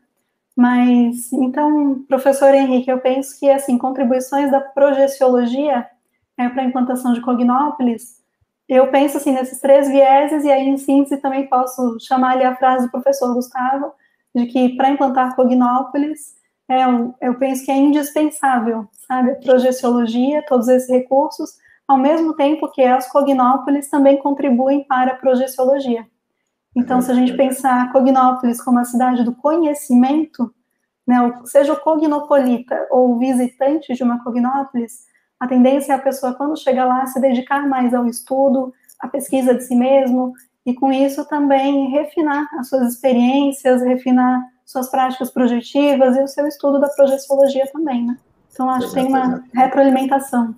[0.55, 5.87] Mas, então, professor Henrique, eu penso que, assim, contribuições da projeciologia
[6.37, 8.21] é, para a implantação de Cognópolis,
[8.67, 12.55] eu penso assim nesses três vieses, e aí em síntese também posso chamar ali a
[12.55, 13.91] frase do professor Gustavo,
[14.33, 16.35] de que para implantar Cognópolis,
[16.69, 16.83] é,
[17.19, 22.81] eu penso que é indispensável, sabe, a projeciologia, todos esses recursos, ao mesmo tempo que
[22.81, 26.07] as Cognópolis também contribuem para a projeciologia.
[26.75, 30.53] Então, se a gente pensar Cognópolis como a cidade do conhecimento,
[31.05, 35.05] né, seja o cognopolita ou o visitante de uma Cognópolis,
[35.39, 39.53] a tendência é a pessoa, quando chega lá, se dedicar mais ao estudo, à pesquisa
[39.53, 40.33] de si mesmo,
[40.65, 46.47] e com isso também refinar as suas experiências, refinar suas práticas projetivas e o seu
[46.47, 48.17] estudo da projeciologia também, né?
[48.53, 50.53] Então, acho que tem uma retroalimentação.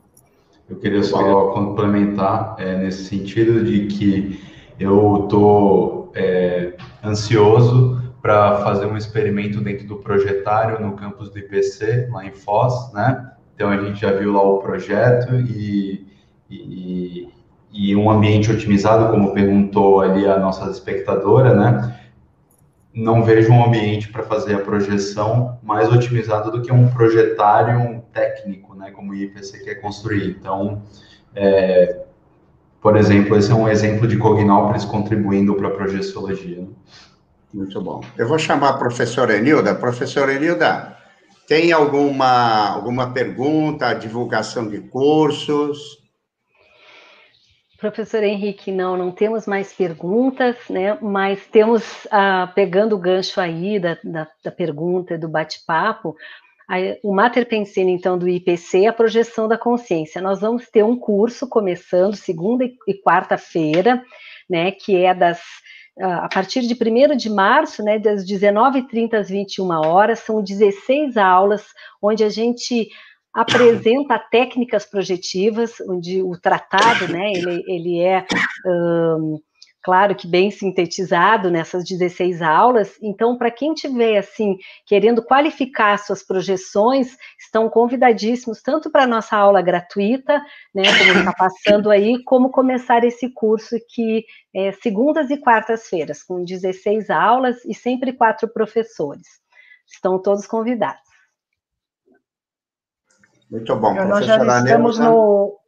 [0.70, 4.40] Eu queria só complementar é, nesse sentido de que
[4.80, 12.08] eu estou é, ansioso para fazer um experimento dentro do projetário no campus do IPC,
[12.10, 13.32] lá em Foz, né?
[13.54, 16.08] Então a gente já viu lá o projeto e,
[16.50, 17.30] e,
[17.72, 22.00] e um ambiente otimizado, como perguntou ali a nossa espectadora, né?
[22.94, 28.76] Não vejo um ambiente para fazer a projeção mais otimizado do que um projetário técnico,
[28.76, 28.92] né?
[28.92, 30.38] Como o IPC quer construir.
[30.40, 30.82] Então,
[31.36, 32.03] é,
[32.84, 36.58] por exemplo, esse é um exemplo de Cognópolis contribuindo para a projeciologia.
[36.58, 36.68] Né?
[37.54, 38.02] Muito bom.
[38.18, 39.74] Eu vou chamar a professora Enilda.
[39.74, 40.98] Professora Enilda,
[41.48, 46.04] tem alguma, alguma pergunta, divulgação de cursos?
[47.80, 50.98] Professor Henrique, não, não temos mais perguntas, né?
[51.02, 56.16] Mas temos, ah, pegando o gancho aí da, da, da pergunta, do bate-papo,
[57.04, 60.22] o Mater Pensino, então, do IPC, a projeção da consciência.
[60.22, 64.04] Nós vamos ter um curso começando segunda e quarta-feira,
[64.50, 64.72] né?
[64.72, 65.42] Que é das
[66.00, 71.66] a partir de 1 de março, né, das 19h30 às 21 horas, são 16 aulas,
[72.02, 72.90] onde a gente
[73.34, 78.26] apresenta técnicas projetivas, onde o tratado, né, ele, ele é
[78.66, 79.40] um,
[79.84, 82.98] claro que bem sintetizado nessas 16 aulas.
[83.02, 89.36] Então, para quem tiver assim querendo qualificar suas projeções, estão convidadíssimos tanto para a nossa
[89.36, 90.42] aula gratuita,
[90.74, 94.26] né, como está passando aí, como começar esse curso que
[94.56, 99.28] é segundas e quartas-feiras, com 16 aulas e sempre quatro professores.
[99.86, 101.04] Estão todos convidados.
[103.52, 105.64] Muito bom, professora nós já estamos no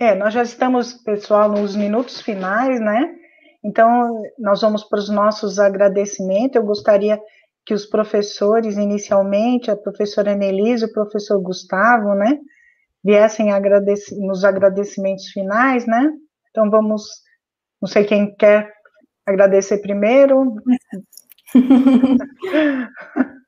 [0.00, 3.14] é, nós já estamos, pessoal, nos minutos finais, né?
[3.62, 6.56] Então, nós vamos para os nossos agradecimentos.
[6.56, 7.20] Eu gostaria
[7.64, 12.38] que os professores, inicialmente, a professora Annelise e o professor Gustavo, né,
[13.04, 13.48] viessem
[14.18, 16.10] nos agradecimentos finais, né?
[16.50, 17.04] Então, vamos,
[17.80, 18.72] não sei quem quer
[19.26, 20.56] agradecer primeiro.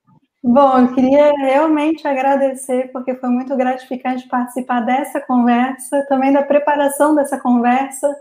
[0.45, 7.15] Bom, eu queria realmente agradecer, porque foi muito gratificante participar dessa conversa, também da preparação
[7.15, 8.13] dessa conversa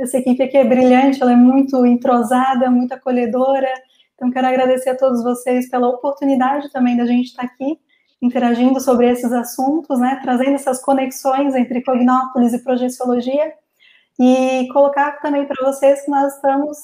[0.00, 3.68] essa equipe aqui é brilhante, ela é muito entrosada, muito acolhedora.
[4.14, 7.78] Então, quero agradecer a todos vocês pela oportunidade também da gente estar aqui
[8.20, 13.54] interagindo sobre esses assuntos, né, trazendo essas conexões entre Cognópolis e projeciologia,
[14.18, 16.76] e colocar também para vocês que nós estamos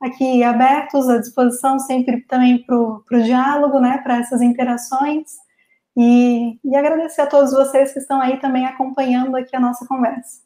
[0.00, 5.32] aqui abertos à disposição sempre também para o diálogo, né, para essas interações,
[5.96, 10.43] e, e agradecer a todos vocês que estão aí também acompanhando aqui a nossa conversa.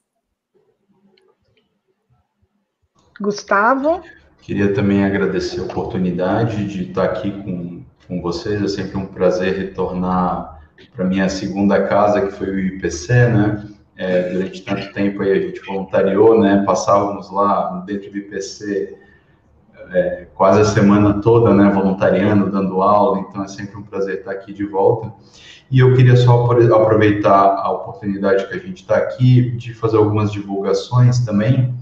[3.20, 4.02] Gustavo?
[4.40, 8.62] Queria também agradecer a oportunidade de estar aqui com, com vocês.
[8.62, 10.60] É sempre um prazer retornar
[10.94, 13.68] para minha segunda casa, que foi o IPC, né?
[13.96, 16.62] É, durante tanto tempo aí a gente voluntariou, né?
[16.64, 18.96] Passávamos lá dentro do IPC
[19.90, 21.70] é, quase a semana toda, né?
[21.70, 23.20] Voluntariando, dando aula.
[23.20, 25.12] Então é sempre um prazer estar aqui de volta.
[25.70, 30.32] E eu queria só aproveitar a oportunidade que a gente está aqui de fazer algumas
[30.32, 31.74] divulgações também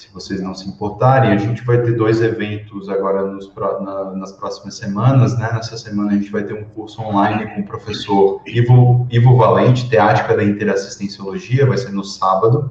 [0.00, 4.32] se vocês não se importarem, a gente vai ter dois eventos agora nos, na, nas
[4.32, 5.50] próximas semanas, né?
[5.52, 9.90] Nessa semana a gente vai ter um curso online com o professor Ivo, Ivo Valente,
[9.90, 12.70] Teática da Interassistenciologia, vai ser no sábado.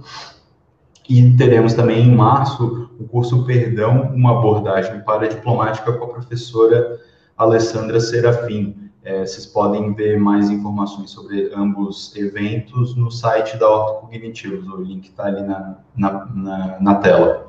[1.08, 7.00] E teremos também em março o curso Perdão, uma abordagem paradiplomática com a professora
[7.40, 8.92] Alessandra Serafim.
[9.02, 15.08] É, vocês podem ver mais informações sobre ambos eventos no site da Ortocognitivos, o link
[15.08, 17.48] está ali na, na, na, na, tela.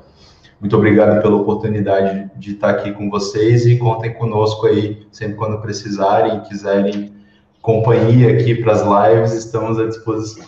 [0.61, 5.61] Muito obrigado pela oportunidade de estar aqui com vocês e contem conosco aí sempre quando
[5.61, 7.13] precisarem e quiserem
[7.61, 10.47] companhia aqui para as lives, estamos à disposição.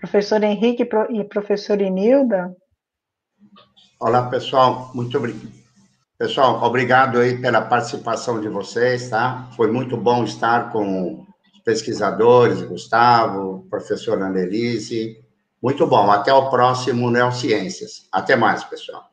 [0.00, 2.54] Professor Henrique e professor Inilda.
[3.98, 5.57] Olá, pessoal, muito obrigado
[6.18, 9.48] Pessoal, obrigado aí pela participação de vocês, tá?
[9.54, 15.16] Foi muito bom estar com os pesquisadores, Gustavo, professora Annelise.
[15.62, 16.10] Muito bom.
[16.10, 18.08] Até o próximo Neociências.
[18.10, 19.04] Até mais, pessoal.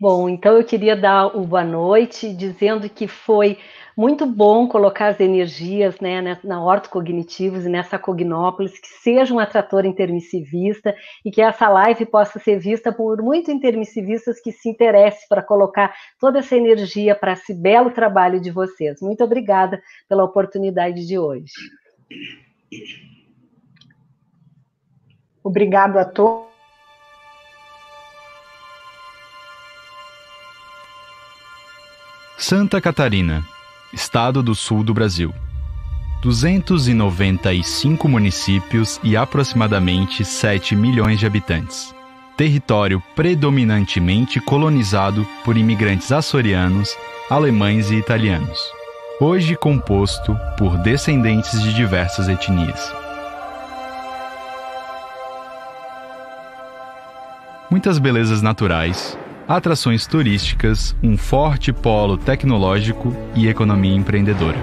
[0.00, 3.58] Bom, então eu queria dar o boa noite, dizendo que foi
[3.98, 9.84] muito bom colocar as energias né, na ortocognitivos e nessa cognópolis, que seja um atrator
[9.84, 10.94] intermissivista
[11.24, 15.92] e que essa live possa ser vista por muitos intermissivistas que se interessem para colocar
[16.20, 19.00] toda essa energia para esse belo trabalho de vocês.
[19.02, 21.50] Muito obrigada pela oportunidade de hoje.
[25.42, 26.46] Obrigado a todos.
[32.36, 33.57] Santa Catarina
[33.92, 35.32] Estado do Sul do Brasil.
[36.20, 41.94] 295 municípios e aproximadamente 7 milhões de habitantes.
[42.36, 46.94] Território predominantemente colonizado por imigrantes açorianos,
[47.30, 48.60] alemães e italianos.
[49.20, 52.92] Hoje composto por descendentes de diversas etnias.
[57.70, 64.62] Muitas belezas naturais, atrações turísticas, um forte polo tecnológico e economia empreendedora.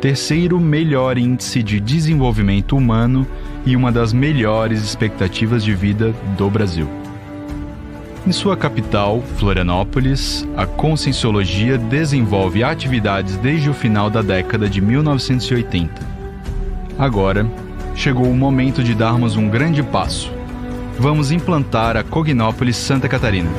[0.00, 3.26] Terceiro melhor índice de desenvolvimento humano
[3.66, 6.88] e uma das melhores expectativas de vida do Brasil.
[8.26, 16.08] Em sua capital, Florianópolis, a Conscienciologia desenvolve atividades desde o final da década de 1980.
[16.98, 17.46] Agora,
[17.94, 20.32] chegou o momento de darmos um grande passo.
[20.98, 23.50] Vamos implantar a Cognópolis Santa Catarina.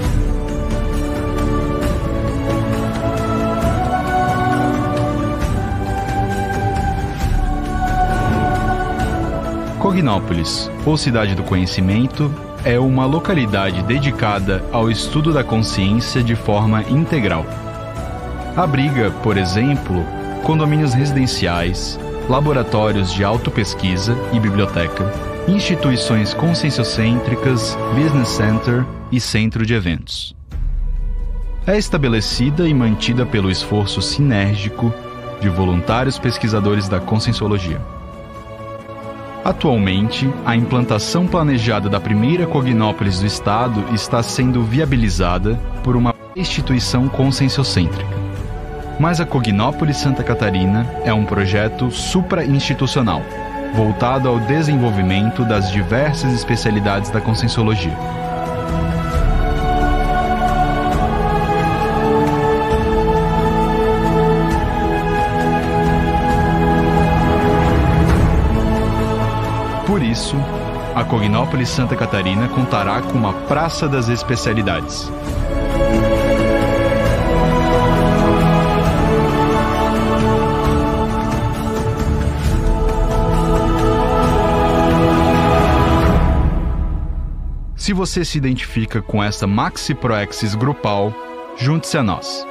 [10.01, 12.33] Cognópolis, ou Cidade do Conhecimento,
[12.65, 17.45] é uma localidade dedicada ao estudo da consciência de forma integral.
[18.57, 20.03] Abriga, por exemplo,
[20.43, 25.13] condomínios residenciais, laboratórios de autopesquisa e biblioteca,
[25.47, 30.35] instituições conscienciocêntricas, business center e centro de eventos.
[31.67, 34.91] É estabelecida e mantida pelo esforço sinérgico
[35.39, 38.00] de voluntários pesquisadores da conscienciologia.
[39.43, 47.09] Atualmente, a implantação planejada da primeira Cognópolis do Estado está sendo viabilizada por uma instituição
[47.09, 48.21] conscienciocêntrica.
[48.99, 53.23] Mas a Cognópolis Santa Catarina é um projeto supra-institucional,
[53.73, 57.97] voltado ao desenvolvimento das diversas especialidades da conscienciologia.
[70.21, 70.35] Isso,
[70.93, 75.11] a Cognópolis Santa Catarina contará com uma Praça das Especialidades.
[87.75, 91.11] Se você se identifica com essa Maxi Proexis grupal,
[91.57, 92.50] Junte-se a nós.